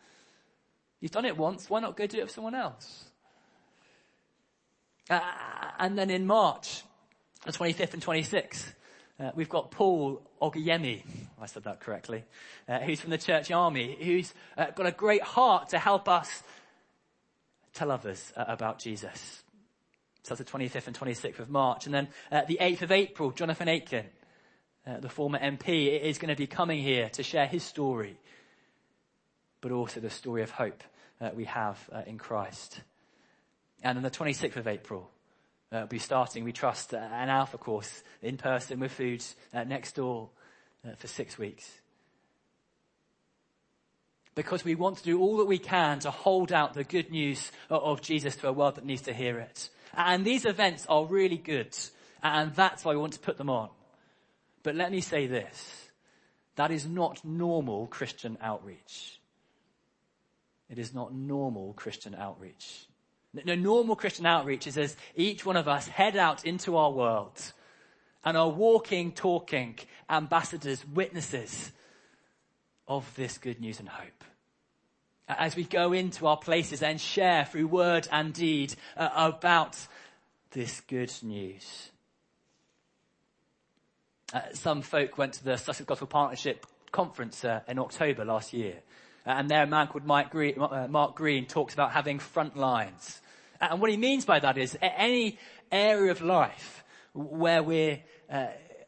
You've 1.00 1.10
done 1.10 1.24
it 1.24 1.36
once. 1.36 1.68
Why 1.68 1.80
not 1.80 1.96
go 1.96 2.06
do 2.06 2.18
it 2.20 2.28
for 2.28 2.32
someone 2.32 2.54
else? 2.54 3.06
Uh, 5.10 5.20
and 5.80 5.98
then 5.98 6.10
in 6.10 6.26
March, 6.26 6.82
the 7.44 7.52
25th 7.52 7.94
and 7.94 8.04
26th, 8.04 8.74
uh, 9.20 9.32
we've 9.34 9.48
got 9.48 9.70
Paul 9.70 10.22
Oguyemi, 10.40 11.02
I 11.40 11.46
said 11.46 11.64
that 11.64 11.80
correctly, 11.80 12.24
uh, 12.68 12.78
who's 12.78 13.00
from 13.00 13.10
the 13.10 13.18
church 13.18 13.50
army, 13.50 13.96
who's 14.00 14.32
uh, 14.56 14.70
got 14.70 14.86
a 14.86 14.92
great 14.92 15.22
heart 15.22 15.70
to 15.70 15.78
help 15.78 16.08
us 16.08 16.42
tell 17.74 17.90
others 17.90 18.32
uh, 18.36 18.44
about 18.46 18.78
Jesus. 18.78 19.42
So 20.22 20.34
that's 20.34 20.50
the 20.50 20.58
25th 20.58 20.86
and 20.86 20.98
26th 20.98 21.38
of 21.40 21.50
March. 21.50 21.86
And 21.86 21.94
then 21.94 22.08
uh, 22.30 22.42
the 22.46 22.58
8th 22.60 22.82
of 22.82 22.92
April, 22.92 23.30
Jonathan 23.32 23.68
Aitken, 23.68 24.06
uh, 24.86 25.00
the 25.00 25.08
former 25.08 25.38
MP, 25.38 26.00
is 26.00 26.18
going 26.18 26.34
to 26.34 26.36
be 26.36 26.46
coming 26.46 26.80
here 26.80 27.08
to 27.10 27.22
share 27.22 27.46
his 27.46 27.64
story, 27.64 28.16
but 29.60 29.72
also 29.72 30.00
the 30.00 30.10
story 30.10 30.42
of 30.42 30.50
hope 30.50 30.84
that 31.18 31.34
we 31.34 31.44
have 31.46 31.78
in 32.06 32.18
Christ. 32.18 32.80
And 33.82 33.98
on 33.98 34.04
the 34.04 34.10
26th 34.10 34.56
of 34.56 34.68
April, 34.68 35.10
uh, 35.70 35.86
be 35.86 35.98
starting, 35.98 36.44
we 36.44 36.52
trust, 36.52 36.94
uh, 36.94 36.96
an 36.96 37.28
Alpha 37.28 37.58
course 37.58 38.02
in 38.22 38.36
person 38.36 38.80
with 38.80 38.92
food 38.92 39.24
uh, 39.52 39.64
next 39.64 39.96
door 39.96 40.30
uh, 40.86 40.94
for 40.96 41.06
six 41.06 41.38
weeks. 41.38 41.70
Because 44.34 44.64
we 44.64 44.74
want 44.74 44.98
to 44.98 45.04
do 45.04 45.20
all 45.20 45.38
that 45.38 45.46
we 45.46 45.58
can 45.58 45.98
to 46.00 46.10
hold 46.10 46.52
out 46.52 46.74
the 46.74 46.84
good 46.84 47.10
news 47.10 47.50
of 47.68 48.00
Jesus 48.00 48.36
to 48.36 48.48
a 48.48 48.52
world 48.52 48.76
that 48.76 48.84
needs 48.84 49.02
to 49.02 49.12
hear 49.12 49.38
it. 49.38 49.68
And 49.94 50.24
these 50.24 50.44
events 50.44 50.86
are 50.88 51.04
really 51.04 51.38
good. 51.38 51.76
And 52.22 52.54
that's 52.54 52.84
why 52.84 52.92
we 52.92 52.98
want 52.98 53.14
to 53.14 53.20
put 53.20 53.36
them 53.36 53.50
on. 53.50 53.68
But 54.62 54.76
let 54.76 54.92
me 54.92 55.00
say 55.00 55.26
this. 55.26 55.88
That 56.56 56.70
is 56.70 56.86
not 56.86 57.24
normal 57.24 57.86
Christian 57.86 58.38
outreach. 58.40 59.20
It 60.68 60.78
is 60.78 60.92
not 60.92 61.14
normal 61.14 61.72
Christian 61.72 62.14
outreach. 62.14 62.87
No, 63.34 63.54
normal 63.54 63.96
Christian 63.96 64.26
outreach 64.26 64.66
is 64.66 64.78
as 64.78 64.96
each 65.14 65.44
one 65.44 65.56
of 65.56 65.68
us 65.68 65.86
head 65.88 66.16
out 66.16 66.44
into 66.44 66.76
our 66.76 66.90
world 66.90 67.52
and 68.24 68.36
are 68.36 68.48
walking, 68.48 69.12
talking 69.12 69.78
ambassadors, 70.08 70.84
witnesses 70.86 71.72
of 72.86 73.10
this 73.16 73.38
good 73.38 73.60
news 73.60 73.80
and 73.80 73.88
hope. 73.88 74.24
As 75.28 75.56
we 75.56 75.64
go 75.64 75.92
into 75.92 76.26
our 76.26 76.38
places 76.38 76.82
and 76.82 76.98
share 76.98 77.44
through 77.44 77.66
word 77.66 78.08
and 78.10 78.32
deed 78.32 78.74
uh, 78.96 79.10
about 79.14 79.76
this 80.52 80.80
good 80.80 81.12
news. 81.22 81.90
Uh, 84.32 84.40
some 84.54 84.80
folk 84.82 85.18
went 85.18 85.34
to 85.34 85.44
the 85.44 85.56
Sussex 85.56 85.86
Gospel 85.86 86.06
Partnership 86.06 86.66
conference 86.90 87.44
uh, 87.44 87.60
in 87.68 87.78
October 87.78 88.24
last 88.24 88.52
year. 88.52 88.76
And 89.28 89.50
there 89.50 89.62
a 89.62 89.66
man 89.66 89.88
called 89.88 90.30
Green, 90.30 90.58
uh, 90.58 90.86
Mark 90.88 91.14
Green 91.14 91.44
talks 91.44 91.74
about 91.74 91.92
having 91.92 92.18
front 92.18 92.56
lines. 92.56 93.20
And 93.60 93.78
what 93.78 93.90
he 93.90 93.98
means 93.98 94.24
by 94.24 94.38
that 94.38 94.56
is 94.56 94.78
any 94.80 95.38
area 95.70 96.10
of 96.10 96.22
life 96.22 96.82
where 97.12 97.62
we're, 97.62 98.00
uh, 98.30 98.46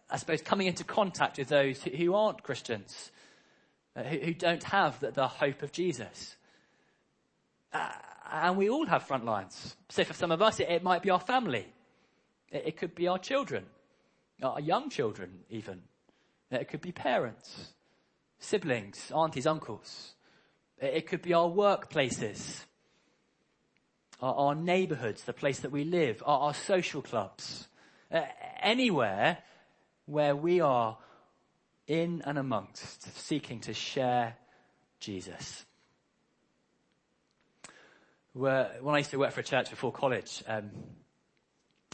I 0.09 0.17
suppose, 0.17 0.41
coming 0.41 0.67
into 0.67 0.83
contact 0.83 1.37
with 1.37 1.49
those 1.49 1.83
who 1.83 2.15
aren't 2.15 2.43
Christians, 2.43 3.11
uh, 3.95 4.03
who, 4.03 4.19
who, 4.19 4.33
don't 4.33 4.63
have 4.65 4.99
the, 5.01 5.11
the, 5.11 5.29
hope 5.29 5.63
of 5.63 5.73
Jesus. 5.73 6.37
Uh, 7.71 7.91
and 8.33 8.57
we 8.57 8.71
all 8.71 8.87
have 8.87 9.03
front 9.03 9.27
lines. 9.27 9.77
So 9.91 10.05
for 10.05 10.15
some 10.15 10.33
of 10.33 10.41
us, 10.41 10.59
it, 10.59 10.71
it 10.71 10.83
might 10.83 11.03
be 11.03 11.11
our 11.11 11.21
family. 11.21 11.67
It, 12.51 12.63
it 12.69 12.77
could 12.79 12.95
be 12.95 13.09
our 13.09 13.19
children, 13.19 13.67
our 14.43 14.59
young 14.59 14.89
children 14.89 15.41
even. 15.51 15.83
It 16.51 16.69
could 16.69 16.81
be 16.81 16.93
parents, 16.93 17.75
siblings, 18.39 19.13
aunties, 19.15 19.47
uncles. 19.47 20.15
It 20.81 21.07
could 21.07 21.21
be 21.21 21.35
our 21.35 21.49
workplaces, 21.49 22.65
our, 24.21 24.35
our 24.35 24.55
neighborhoods, 24.55 25.25
the 25.25 25.33
place 25.33 25.61
that 25.61 25.71
we 25.71 25.85
live, 25.85 26.23
our, 26.25 26.41
our 26.41 26.55
social 26.55 27.03
clubs, 27.03 27.69
uh, 28.11 28.23
anywhere 28.61 29.39
where 30.07 30.35
we 30.35 30.61
are 30.61 30.97
in 31.87 32.23
and 32.25 32.39
amongst 32.39 33.17
seeking 33.19 33.61
to 33.61 33.75
share 33.75 34.37
Jesus. 35.01 35.65
Where, 38.33 38.71
when 38.81 38.95
I 38.95 38.99
used 38.99 39.11
to 39.11 39.19
work 39.19 39.33
for 39.33 39.41
a 39.41 39.45
church 39.45 39.71
before 39.71 39.93
college, 39.93 40.43
um, 40.47 40.71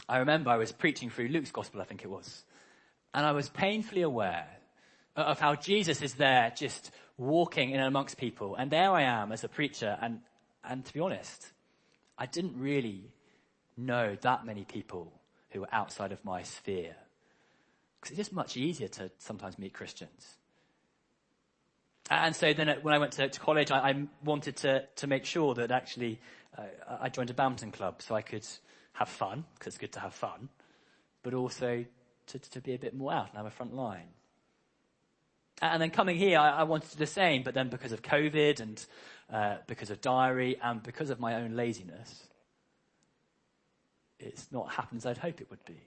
I 0.07 0.19
remember 0.19 0.49
I 0.49 0.57
was 0.57 0.71
preaching 0.71 1.09
through 1.09 1.27
Luke's 1.27 1.51
gospel, 1.51 1.81
I 1.81 1.83
think 1.83 2.03
it 2.03 2.09
was, 2.09 2.43
and 3.13 3.25
I 3.25 3.31
was 3.33 3.49
painfully 3.49 4.03
aware 4.03 4.47
of 5.15 5.39
how 5.39 5.55
Jesus 5.55 6.01
is 6.01 6.13
there 6.13 6.53
just 6.55 6.91
walking 7.17 7.71
in 7.71 7.79
amongst 7.79 8.17
people. 8.17 8.55
And 8.55 8.71
there 8.71 8.91
I 8.91 9.03
am 9.03 9.31
as 9.31 9.43
a 9.43 9.49
preacher. 9.49 9.97
And, 10.01 10.19
and 10.63 10.85
to 10.85 10.93
be 10.93 10.99
honest, 10.99 11.51
I 12.17 12.25
didn't 12.25 12.59
really 12.59 13.11
know 13.75 14.17
that 14.21 14.45
many 14.45 14.63
people 14.63 15.11
who 15.51 15.61
were 15.61 15.73
outside 15.73 16.11
of 16.11 16.23
my 16.23 16.43
sphere. 16.43 16.95
Because 17.99 18.11
it's 18.11 18.27
just 18.27 18.33
much 18.33 18.57
easier 18.57 18.87
to 18.89 19.11
sometimes 19.17 19.57
meet 19.57 19.73
Christians. 19.73 20.37
And 22.09 22.35
so 22.35 22.53
then 22.53 22.73
when 22.83 22.93
I 22.93 22.99
went 22.99 23.13
to, 23.13 23.27
to 23.27 23.39
college, 23.39 23.71
I, 23.71 23.89
I, 23.89 24.07
wanted 24.23 24.55
to, 24.57 24.85
to 24.95 25.07
make 25.07 25.25
sure 25.25 25.53
that 25.55 25.71
actually 25.71 26.21
uh, 26.57 26.63
I 27.01 27.09
joined 27.09 27.29
a 27.29 27.33
badminton 27.33 27.71
club 27.71 28.01
so 28.01 28.15
I 28.15 28.21
could 28.21 28.47
have 28.93 29.09
fun, 29.09 29.43
because 29.53 29.73
it's 29.73 29.77
good 29.77 29.91
to 29.93 29.99
have 29.99 30.13
fun, 30.13 30.49
but 31.21 31.33
also 31.33 31.83
to, 32.27 32.39
to 32.39 32.61
be 32.61 32.73
a 32.73 32.79
bit 32.79 32.95
more 32.95 33.11
out 33.11 33.27
and 33.29 33.37
have 33.37 33.45
a 33.45 33.51
front 33.51 33.75
line. 33.75 34.07
And 35.61 35.81
then 35.81 35.89
coming 35.89 36.17
here, 36.17 36.37
I, 36.37 36.49
I 36.49 36.63
wanted 36.63 36.91
to 36.91 36.97
the 36.97 37.07
same, 37.07 37.43
but 37.43 37.53
then 37.53 37.69
because 37.69 37.91
of 37.91 38.01
COVID 38.01 38.59
and 38.59 38.85
uh, 39.31 39.57
because 39.65 39.89
of 39.89 40.01
diary 40.01 40.57
and 40.61 40.81
because 40.83 41.09
of 41.09 41.19
my 41.19 41.35
own 41.35 41.55
laziness, 41.55 42.27
it's 44.19 44.51
not 44.51 44.71
happened 44.71 44.99
as 44.99 45.05
I'd 45.05 45.17
hope 45.17 45.41
it 45.41 45.49
would 45.49 45.63
be. 45.65 45.81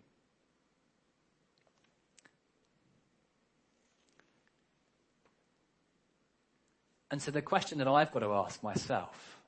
And 7.10 7.20
so 7.20 7.30
the 7.30 7.42
question 7.42 7.78
that 7.78 7.88
I've 7.88 8.12
got 8.12 8.20
to 8.20 8.32
ask 8.32 8.62
myself 8.62 9.38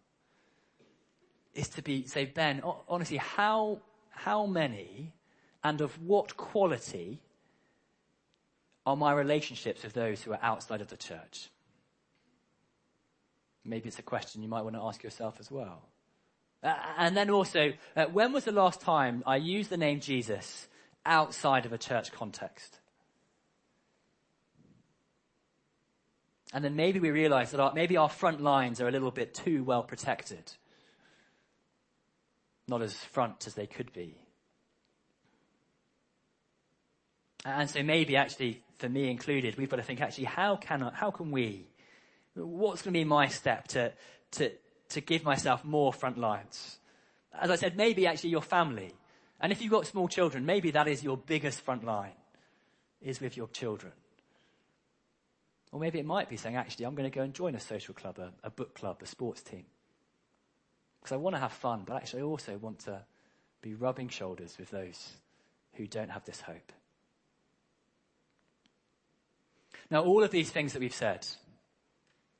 is 1.54 1.68
to 1.70 1.82
be, 1.82 2.06
say, 2.06 2.24
Ben, 2.24 2.62
honestly, 2.88 3.18
how, 3.18 3.78
how 4.10 4.46
many 4.46 5.12
and 5.62 5.80
of 5.80 6.00
what 6.02 6.36
quality 6.36 7.20
are 8.84 8.96
my 8.96 9.12
relationships 9.12 9.82
with 9.82 9.92
those 9.92 10.22
who 10.22 10.32
are 10.32 10.40
outside 10.42 10.80
of 10.80 10.88
the 10.88 10.96
church? 10.96 11.48
Maybe 13.64 13.88
it's 13.88 13.98
a 13.98 14.02
question 14.02 14.42
you 14.42 14.48
might 14.48 14.62
want 14.62 14.74
to 14.74 14.82
ask 14.82 15.02
yourself 15.02 15.36
as 15.38 15.50
well. 15.50 15.82
Uh, 16.62 16.74
and 16.96 17.16
then 17.16 17.30
also, 17.30 17.72
uh, 17.96 18.04
when 18.06 18.32
was 18.32 18.44
the 18.44 18.52
last 18.52 18.80
time 18.80 19.22
I 19.26 19.36
used 19.36 19.70
the 19.70 19.76
name 19.76 20.00
Jesus 20.00 20.68
outside 21.04 21.66
of 21.66 21.72
a 21.72 21.78
church 21.78 22.12
context? 22.12 22.78
And 26.52 26.64
then 26.64 26.76
maybe 26.76 27.00
we 27.00 27.10
realize 27.10 27.50
that 27.52 27.60
our, 27.60 27.72
maybe 27.72 27.96
our 27.96 28.08
front 28.08 28.40
lines 28.40 28.80
are 28.80 28.88
a 28.88 28.92
little 28.92 29.10
bit 29.10 29.32
too 29.32 29.64
well 29.64 29.82
protected. 29.82 30.52
Not 32.68 32.82
as 32.82 32.94
front 32.94 33.46
as 33.46 33.54
they 33.54 33.66
could 33.66 33.92
be. 33.92 34.21
And 37.44 37.68
so 37.68 37.82
maybe 37.82 38.16
actually, 38.16 38.62
for 38.78 38.88
me 38.88 39.10
included, 39.10 39.56
we've 39.56 39.68
got 39.68 39.76
to 39.76 39.82
think 39.82 40.00
actually, 40.00 40.24
how 40.24 40.56
can, 40.56 40.82
I, 40.82 40.94
how 40.94 41.10
can 41.10 41.30
we, 41.30 41.66
what's 42.34 42.82
going 42.82 42.94
to 42.94 43.00
be 43.00 43.04
my 43.04 43.28
step 43.28 43.68
to, 43.68 43.92
to, 44.32 44.52
to 44.90 45.00
give 45.00 45.24
myself 45.24 45.64
more 45.64 45.92
front 45.92 46.18
lines? 46.18 46.78
As 47.38 47.50
I 47.50 47.56
said, 47.56 47.76
maybe 47.76 48.06
actually 48.06 48.30
your 48.30 48.42
family. 48.42 48.92
And 49.40 49.50
if 49.50 49.60
you've 49.60 49.72
got 49.72 49.86
small 49.86 50.06
children, 50.06 50.46
maybe 50.46 50.70
that 50.72 50.86
is 50.86 51.02
your 51.02 51.16
biggest 51.16 51.62
front 51.62 51.84
line, 51.84 52.12
is 53.00 53.20
with 53.20 53.36
your 53.36 53.48
children. 53.48 53.92
Or 55.72 55.80
maybe 55.80 55.98
it 55.98 56.06
might 56.06 56.28
be 56.28 56.36
saying, 56.36 56.54
actually, 56.54 56.84
I'm 56.84 56.94
going 56.94 57.10
to 57.10 57.14
go 57.14 57.22
and 57.22 57.34
join 57.34 57.56
a 57.56 57.60
social 57.60 57.94
club, 57.94 58.18
a, 58.18 58.30
a 58.44 58.50
book 58.50 58.74
club, 58.74 58.98
a 59.02 59.06
sports 59.06 59.42
team. 59.42 59.64
Because 61.00 61.12
I 61.12 61.16
want 61.16 61.34
to 61.34 61.40
have 61.40 61.52
fun, 61.52 61.82
but 61.84 61.96
actually 61.96 62.20
I 62.20 62.24
also 62.26 62.56
want 62.58 62.80
to 62.80 63.02
be 63.62 63.74
rubbing 63.74 64.08
shoulders 64.08 64.56
with 64.58 64.70
those 64.70 65.10
who 65.74 65.88
don't 65.88 66.10
have 66.10 66.24
this 66.24 66.40
hope. 66.40 66.72
Now, 69.92 70.04
all 70.04 70.22
of 70.22 70.30
these 70.30 70.48
things 70.48 70.72
that 70.72 70.80
we've 70.80 70.94
said, 70.94 71.26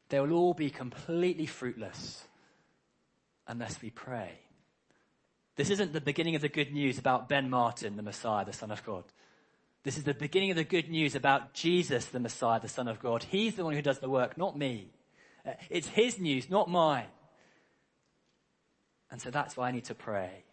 they 0.08 0.18
will 0.18 0.32
all 0.32 0.54
be 0.54 0.70
completely 0.70 1.44
fruitless 1.44 2.24
unless 3.46 3.82
we 3.82 3.90
pray. 3.90 4.30
This 5.56 5.68
isn't 5.68 5.92
the 5.92 6.00
beginning 6.00 6.34
of 6.34 6.40
the 6.40 6.48
good 6.48 6.72
news 6.72 6.96
about 6.96 7.28
Ben 7.28 7.50
Martin, 7.50 7.96
the 7.96 8.02
Messiah, 8.02 8.46
the 8.46 8.54
Son 8.54 8.70
of 8.70 8.82
God. 8.86 9.04
This 9.82 9.98
is 9.98 10.04
the 10.04 10.14
beginning 10.14 10.50
of 10.50 10.56
the 10.56 10.64
good 10.64 10.88
news 10.88 11.14
about 11.14 11.52
Jesus, 11.52 12.06
the 12.06 12.20
Messiah, 12.20 12.58
the 12.58 12.68
Son 12.68 12.88
of 12.88 13.00
God. 13.00 13.24
He's 13.24 13.54
the 13.54 13.64
one 13.64 13.74
who 13.74 13.82
does 13.82 13.98
the 13.98 14.08
work, 14.08 14.38
not 14.38 14.56
me. 14.56 14.88
Uh, 15.46 15.50
it's 15.68 15.88
His 15.88 16.18
news, 16.18 16.48
not 16.48 16.70
mine. 16.70 17.08
And 19.10 19.20
so 19.20 19.30
that's 19.30 19.58
why 19.58 19.68
I 19.68 19.72
need 19.72 19.84
to 19.84 19.94
pray. 19.94 20.44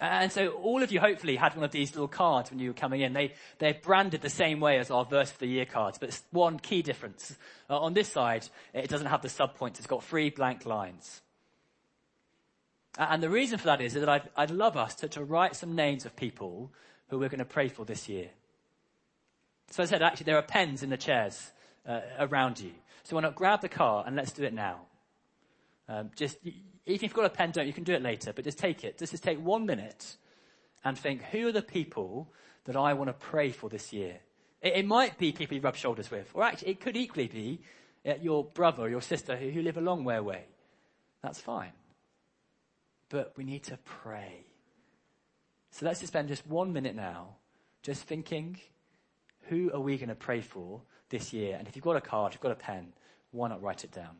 And 0.00 0.30
so 0.30 0.48
all 0.48 0.82
of 0.82 0.92
you 0.92 1.00
hopefully 1.00 1.36
had 1.36 1.54
one 1.54 1.64
of 1.64 1.70
these 1.70 1.92
little 1.94 2.08
cards 2.08 2.50
when 2.50 2.58
you 2.58 2.68
were 2.68 2.74
coming 2.74 3.00
in. 3.00 3.14
They, 3.14 3.32
they're 3.58 3.74
branded 3.74 4.20
the 4.20 4.28
same 4.28 4.60
way 4.60 4.78
as 4.78 4.90
our 4.90 5.06
verse 5.06 5.30
of 5.30 5.38
the 5.38 5.46
year 5.46 5.64
cards, 5.64 5.96
but 5.98 6.10
it's 6.10 6.22
one 6.32 6.58
key 6.58 6.82
difference. 6.82 7.36
Uh, 7.70 7.78
on 7.78 7.94
this 7.94 8.08
side, 8.08 8.46
it 8.74 8.90
doesn't 8.90 9.06
have 9.06 9.22
the 9.22 9.28
subpoints. 9.28 9.78
It's 9.78 9.86
got 9.86 10.04
three 10.04 10.28
blank 10.28 10.66
lines. 10.66 11.22
And 12.98 13.22
the 13.22 13.30
reason 13.30 13.58
for 13.58 13.66
that 13.66 13.80
is 13.80 13.94
that 13.94 14.08
I'd, 14.08 14.28
I'd 14.36 14.50
love 14.50 14.76
us 14.76 14.94
to, 14.96 15.08
to 15.08 15.24
write 15.24 15.56
some 15.56 15.74
names 15.74 16.04
of 16.04 16.14
people 16.14 16.70
who 17.08 17.18
we're 17.18 17.28
going 17.28 17.38
to 17.38 17.44
pray 17.44 17.68
for 17.68 17.84
this 17.84 18.08
year. 18.08 18.28
So 19.70 19.82
I 19.82 19.86
said, 19.86 20.02
actually, 20.02 20.24
there 20.24 20.36
are 20.36 20.42
pens 20.42 20.82
in 20.82 20.90
the 20.90 20.96
chairs 20.96 21.52
uh, 21.86 22.00
around 22.18 22.60
you. 22.60 22.72
So 23.04 23.16
why 23.16 23.22
not 23.22 23.34
grab 23.34 23.60
the 23.62 23.68
car 23.68 24.04
and 24.06 24.16
let's 24.16 24.32
do 24.32 24.44
it 24.44 24.52
now. 24.52 24.80
Um, 25.88 26.10
just, 26.16 26.38
if 26.84 27.02
you've 27.02 27.14
got 27.14 27.24
a 27.24 27.30
pen, 27.30 27.52
don't, 27.52 27.66
you 27.66 27.72
can 27.72 27.84
do 27.84 27.94
it 27.94 28.02
later, 28.02 28.32
but 28.32 28.44
just 28.44 28.58
take 28.58 28.84
it. 28.84 28.98
Just, 28.98 29.12
just 29.12 29.22
take 29.22 29.38
one 29.38 29.66
minute 29.66 30.16
and 30.84 30.98
think, 30.98 31.22
who 31.24 31.48
are 31.48 31.52
the 31.52 31.62
people 31.62 32.32
that 32.64 32.76
I 32.76 32.94
want 32.94 33.08
to 33.08 33.14
pray 33.14 33.50
for 33.50 33.68
this 33.68 33.92
year? 33.92 34.18
It, 34.62 34.74
it 34.76 34.86
might 34.86 35.18
be 35.18 35.32
people 35.32 35.56
you 35.56 35.62
rub 35.62 35.76
shoulders 35.76 36.10
with, 36.10 36.30
or 36.34 36.42
actually, 36.42 36.72
it 36.72 36.80
could 36.80 36.96
equally 36.96 37.28
be 37.28 37.60
uh, 38.06 38.14
your 38.20 38.44
brother 38.44 38.84
or 38.84 38.88
your 38.88 39.00
sister 39.02 39.36
who, 39.36 39.50
who 39.50 39.62
live 39.62 39.76
a 39.76 39.80
long 39.80 40.04
way 40.04 40.16
away. 40.16 40.44
That's 41.22 41.40
fine. 41.40 41.72
But 43.08 43.32
we 43.36 43.44
need 43.44 43.62
to 43.64 43.78
pray. 43.84 44.46
So 45.70 45.86
let's 45.86 46.00
just 46.00 46.12
spend 46.12 46.28
just 46.28 46.46
one 46.46 46.72
minute 46.72 46.96
now 46.96 47.36
just 47.82 48.02
thinking 48.04 48.58
who 49.48 49.70
are 49.72 49.80
we 49.80 49.96
going 49.96 50.08
to 50.08 50.14
pray 50.14 50.40
for 50.40 50.82
this 51.08 51.32
year? 51.32 51.56
And 51.56 51.68
if 51.68 51.76
you've 51.76 51.84
got 51.84 51.96
a 51.96 52.00
card, 52.00 52.32
you've 52.32 52.40
got 52.40 52.52
a 52.52 52.56
pen, 52.56 52.92
why 53.30 53.48
not 53.48 53.62
write 53.62 53.84
it 53.84 53.92
down? 53.92 54.16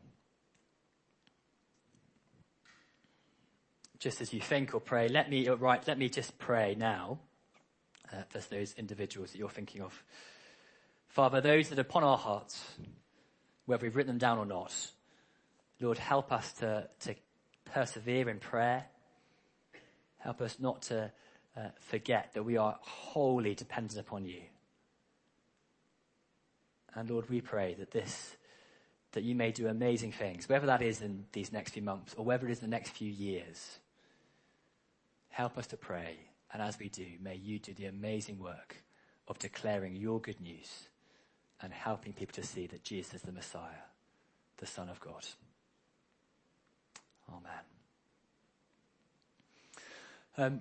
Just 3.99 4.21
as 4.21 4.33
you 4.33 4.41
think 4.41 4.75
or 4.75 4.81
pray, 4.81 5.09
let 5.09 5.31
me, 5.31 5.49
uh, 5.49 5.55
right, 5.57 5.87
let 5.87 5.99
me 5.99 6.09
just 6.09 6.39
pray 6.39 6.75
now 6.79 7.19
uh, 8.13 8.23
for 8.29 8.41
those 8.55 8.75
individuals 8.77 9.33
that 9.33 9.39
you're 9.39 9.49
thinking 9.49 9.81
of. 9.81 10.05
Father, 11.09 11.41
those 11.41 11.71
that 11.71 11.79
are 11.79 11.83
upon 11.83 12.05
our 12.05 12.19
hearts, 12.19 12.63
whether 13.65 13.87
we've 13.87 13.97
written 13.97 14.13
them 14.13 14.19
down 14.19 14.39
or 14.39 14.45
not, 14.45 14.75
Lord, 15.81 15.99
help 15.99 16.33
us 16.33 16.53
to, 16.55 16.89
to 17.01 17.15
persevere 17.65 18.29
in 18.29 18.39
prayer. 18.39 18.85
Help 20.19 20.41
us 20.41 20.57
not 20.59 20.83
to 20.83 21.11
uh, 21.57 21.69
forget 21.79 22.33
that 22.35 22.43
we 22.43 22.57
are 22.57 22.77
wholly 22.81 23.55
dependent 23.55 23.99
upon 23.99 24.27
you. 24.27 24.43
And 26.95 27.11
Lord, 27.11 27.29
we 27.29 27.41
pray 27.41 27.75
that 27.75 27.91
this, 27.91 28.37
that 29.13 29.23
you 29.23 29.35
may 29.35 29.53
do 29.53 29.69
amazing 29.69 30.13
things, 30.13 30.49
whether 30.49 30.67
that 30.67 30.83
is 30.83 31.03
in 31.03 31.25
these 31.33 31.53
next 31.53 31.73
few 31.73 31.83
months 31.83 32.15
or 32.17 32.25
whether 32.25 32.47
it 32.47 32.53
is 32.53 32.61
the 32.61 32.67
next 32.67 32.91
few 32.91 33.11
years. 33.11 33.79
Help 35.37 35.59
us 35.59 35.67
to 35.67 35.77
pray. 35.77 36.17
And 36.51 36.63
as 36.63 36.79
we 36.79 36.89
do, 36.89 37.05
may 37.23 37.35
you 37.35 37.59
do 37.59 37.75
the 37.75 37.85
amazing 37.85 38.39
work 38.39 38.83
of 39.29 39.39
declaring 39.39 39.95
your 39.95 40.19
good 40.19 40.41
news 40.41 40.89
and 41.61 41.75
helping 41.75 42.15
people 42.15 42.33
to 42.37 42.43
see 42.43 42.67
that 42.69 42.83
Jesus 42.83 43.13
is 43.13 43.21
the 43.21 43.33
Messiah, 43.33 43.85
the 44.57 44.65
Son 44.65 44.89
of 44.89 44.99
God. 44.99 45.27
Amen. 47.29 47.53
Um, 50.39 50.61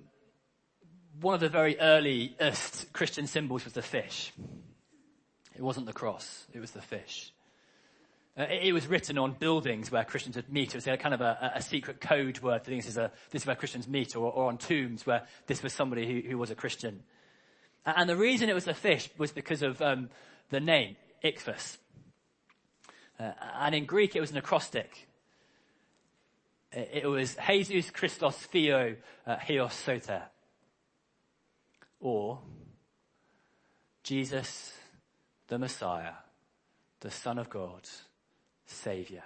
one 1.22 1.32
of 1.32 1.40
the 1.40 1.48
very 1.48 1.80
earliest 1.80 2.92
Christian 2.92 3.26
symbols 3.26 3.64
was 3.64 3.72
the 3.72 3.80
fish. 3.80 4.30
It 5.54 5.62
wasn't 5.62 5.86
the 5.86 5.94
cross, 5.94 6.46
it 6.52 6.60
was 6.60 6.72
the 6.72 6.82
fish. 6.82 7.32
Uh, 8.38 8.44
it, 8.50 8.72
was 8.72 8.86
written 8.86 9.16
on 9.16 9.32
buildings 9.32 9.90
where 9.90 10.04
Christians 10.04 10.36
would 10.36 10.52
meet. 10.52 10.68
It 10.68 10.74
was 10.74 10.86
a 10.86 10.96
kind 10.96 11.14
of 11.14 11.22
a, 11.22 11.52
a 11.54 11.62
secret 11.62 12.00
code 12.00 12.40
word 12.40 12.62
for 12.62 12.70
things. 12.70 12.84
This 12.84 12.92
is, 12.92 12.98
a, 12.98 13.10
this 13.30 13.42
is 13.42 13.46
where 13.46 13.56
Christians 13.56 13.88
meet, 13.88 14.14
or, 14.14 14.30
or, 14.30 14.48
on 14.48 14.58
tombs 14.58 15.06
where 15.06 15.22
this 15.46 15.62
was 15.62 15.72
somebody 15.72 16.06
who, 16.06 16.28
who 16.28 16.38
was 16.38 16.50
a 16.50 16.54
Christian. 16.54 17.02
And 17.86 18.10
the 18.10 18.16
reason 18.16 18.48
it 18.50 18.54
was 18.54 18.68
a 18.68 18.74
fish 18.74 19.08
was 19.16 19.32
because 19.32 19.62
of 19.62 19.80
um, 19.80 20.10
the 20.50 20.60
name, 20.60 20.96
Ichthus. 21.24 21.78
Uh, 23.18 23.32
and 23.60 23.74
in 23.74 23.86
Greek, 23.86 24.14
it 24.14 24.20
was 24.20 24.30
an 24.30 24.36
acrostic. 24.36 25.08
It, 26.72 27.06
was 27.06 27.36
Jesus 27.46 27.90
Christos 27.90 28.36
Theo 28.36 28.96
uh, 29.26 29.68
Soter. 29.70 30.22
Or 32.00 32.40
Jesus 34.02 34.74
the 35.48 35.58
Messiah, 35.58 36.12
the 37.00 37.10
Son 37.10 37.38
of 37.38 37.48
God, 37.48 37.88
Savior. 38.66 39.22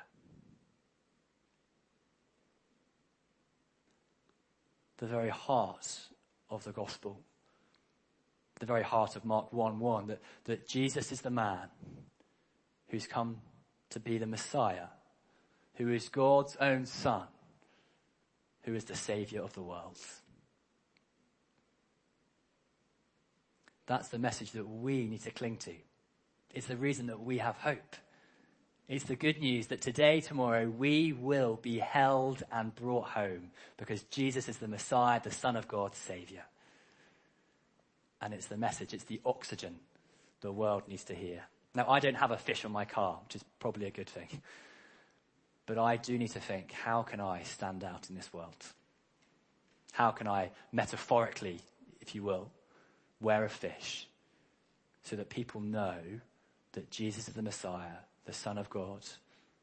The 4.99 5.07
very 5.07 5.31
heart 5.31 5.99
of 6.51 6.65
the 6.65 6.73
gospel, 6.73 7.21
the 8.59 8.67
very 8.67 8.83
heart 8.83 9.17
of 9.17 9.25
Mark 9.25 9.53
1 9.53 9.79
1, 9.79 10.07
that, 10.09 10.21
that 10.45 10.69
Jesus 10.69 11.11
is 11.11 11.23
the 11.23 11.31
man 11.31 11.69
who's 12.89 13.07
come 13.07 13.39
to 13.91 14.01
be 14.01 14.19
the 14.19 14.27
Messiah, 14.27 14.89
who 15.75 15.91
is 15.91 16.09
God's 16.09 16.57
own 16.57 16.85
Son, 16.85 17.27
who 18.63 18.75
is 18.75 18.85
the 18.85 18.97
Savior 18.97 19.43
of 19.43 19.55
the 19.55 19.63
world. 19.63 19.99
That's 23.87 24.09
the 24.09 24.19
message 24.19 24.53
that 24.53 24.69
we 24.69 25.07
need 25.07 25.23
to 25.23 25.33
cling 25.33 25.57
to. 25.59 25.73
It's 26.55 26.67
the 26.67 26.77
reason 26.77 27.07
that 27.07 27.21
we 27.21 27.39
have 27.39 27.57
hope. 27.57 27.97
It's 28.91 29.05
the 29.05 29.15
good 29.15 29.39
news 29.39 29.69
that 29.69 29.81
today, 29.81 30.21
tomorrow, 30.21 30.69
we 30.69 31.13
will 31.13 31.61
be 31.63 31.79
held 31.79 32.43
and 32.51 32.75
brought 32.75 33.07
home 33.07 33.53
because 33.77 34.03
Jesus 34.11 34.49
is 34.49 34.57
the 34.57 34.67
Messiah, 34.67 35.21
the 35.23 35.31
Son 35.31 35.55
of 35.55 35.69
God, 35.69 35.95
Savior. 35.95 36.43
And 38.21 38.35
it's 38.35 38.47
the 38.47 38.57
message, 38.57 38.93
it's 38.93 39.05
the 39.05 39.21
oxygen 39.25 39.77
the 40.41 40.51
world 40.51 40.89
needs 40.89 41.05
to 41.05 41.15
hear. 41.15 41.45
Now, 41.73 41.89
I 41.89 42.01
don't 42.01 42.17
have 42.17 42.33
a 42.33 42.37
fish 42.37 42.65
on 42.65 42.73
my 42.73 42.85
car, 42.85 43.21
which 43.23 43.37
is 43.37 43.45
probably 43.61 43.87
a 43.87 43.93
good 43.93 44.09
thing. 44.09 44.27
But 45.67 45.79
I 45.79 45.97
do 45.97 46.19
need 46.19 46.33
to 46.33 46.41
think, 46.41 46.73
how 46.73 47.03
can 47.03 47.21
I 47.21 47.45
stand 47.45 47.85
out 47.85 48.11
in 48.11 48.17
this 48.17 48.33
world? 48.33 48.57
How 49.93 50.11
can 50.11 50.27
I, 50.27 50.51
metaphorically, 50.73 51.61
if 52.01 52.17
you 52.17 52.25
will, 52.25 52.51
wear 53.21 53.45
a 53.45 53.49
fish 53.49 54.09
so 55.05 55.15
that 55.15 55.29
people 55.29 55.61
know 55.61 55.95
that 56.73 56.91
Jesus 56.91 57.29
is 57.29 57.35
the 57.35 57.43
Messiah, 57.43 57.99
the 58.25 58.33
Son 58.33 58.59
of 58.59 58.71
God, 58.71 59.07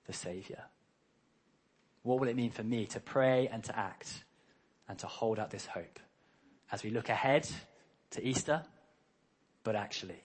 the 0.06 0.13
Savior? 0.13 0.63
What 2.04 2.20
will 2.20 2.28
it 2.28 2.36
mean 2.36 2.52
for 2.52 2.63
me 2.63 2.86
to 2.88 3.00
pray 3.00 3.48
and 3.48 3.63
to 3.65 3.78
act 3.78 4.24
and 4.88 4.98
to 5.00 5.08
hold 5.08 5.39
out 5.39 5.52
this 5.52 5.65
hope 5.65 6.00
as 6.72 6.84
we 6.84 6.89
look 6.89 7.10
ahead 7.10 7.48
to 8.12 8.26
Easter, 8.26 8.63
but 9.63 9.76
actually 9.76 10.24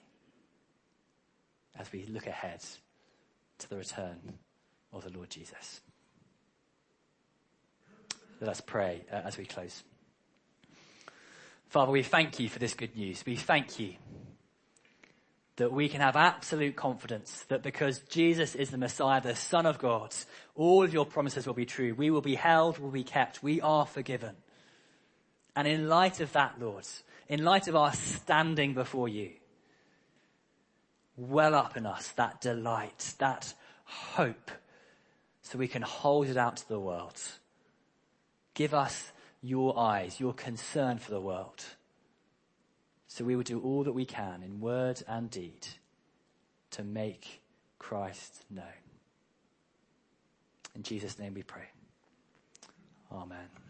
as 1.77 1.91
we 1.91 2.05
look 2.05 2.27
ahead 2.27 2.63
to 3.57 3.69
the 3.69 3.75
return 3.75 4.17
of 4.91 5.03
the 5.03 5.17
Lord 5.17 5.29
Jesus? 5.29 5.81
Let 8.39 8.49
us 8.49 8.61
pray 8.61 9.03
uh, 9.11 9.21
as 9.25 9.37
we 9.37 9.45
close. 9.45 9.83
Father, 11.67 11.91
we 11.91 12.03
thank 12.03 12.39
you 12.39 12.49
for 12.49 12.59
this 12.59 12.73
good 12.73 12.95
news. 12.95 13.23
We 13.25 13.35
thank 13.35 13.79
you 13.79 13.95
that 15.57 15.71
we 15.71 15.87
can 15.87 16.01
have 16.01 16.15
absolute 16.15 16.75
confidence 16.75 17.45
that 17.47 17.61
because 17.61 17.99
Jesus 17.99 18.55
is 18.55 18.71
the 18.71 18.77
Messiah, 18.77 19.21
the 19.21 19.35
Son 19.35 19.65
of 19.65 19.77
God, 19.77 20.13
all 20.55 20.83
of 20.83 20.93
your 20.93 21.05
promises 21.05 21.45
will 21.45 21.53
be 21.53 21.65
true. 21.65 21.93
We 21.93 22.09
will 22.09 22.21
be 22.21 22.35
held, 22.35 22.79
will 22.79 22.89
be 22.89 23.03
kept. 23.03 23.43
We 23.43 23.61
are 23.61 23.85
forgiven. 23.85 24.35
And 25.55 25.67
in 25.67 25.87
light 25.87 26.19
of 26.19 26.33
that, 26.33 26.59
Lord, 26.59 26.87
in 27.27 27.43
light 27.43 27.67
of 27.67 27.75
our 27.75 27.93
standing 27.93 28.73
before 28.73 29.07
you, 29.07 29.31
well 31.15 31.53
up 31.53 31.77
in 31.77 31.85
us 31.85 32.09
that 32.13 32.41
delight, 32.41 33.13
that 33.19 33.53
hope, 33.85 34.49
so 35.43 35.59
we 35.59 35.67
can 35.67 35.83
hold 35.83 36.27
it 36.27 36.37
out 36.37 36.57
to 36.57 36.67
the 36.67 36.79
world. 36.79 37.21
Give 38.55 38.73
us 38.73 39.11
your 39.41 39.77
eyes, 39.77 40.19
your 40.19 40.33
concern 40.33 40.97
for 40.97 41.11
the 41.11 41.21
world. 41.21 41.63
So 43.13 43.23
we 43.23 43.35
will 43.35 43.43
do 43.43 43.59
all 43.59 43.83
that 43.83 43.91
we 43.91 44.05
can 44.05 44.41
in 44.41 44.59
word 44.59 45.03
and 45.07 45.29
deed 45.29 45.67
to 46.71 46.83
make 46.83 47.41
Christ 47.77 48.43
known. 48.49 48.65
In 50.73 50.81
Jesus' 50.81 51.19
name 51.19 51.35
we 51.35 51.43
pray. 51.43 51.69
Amen. 53.11 53.62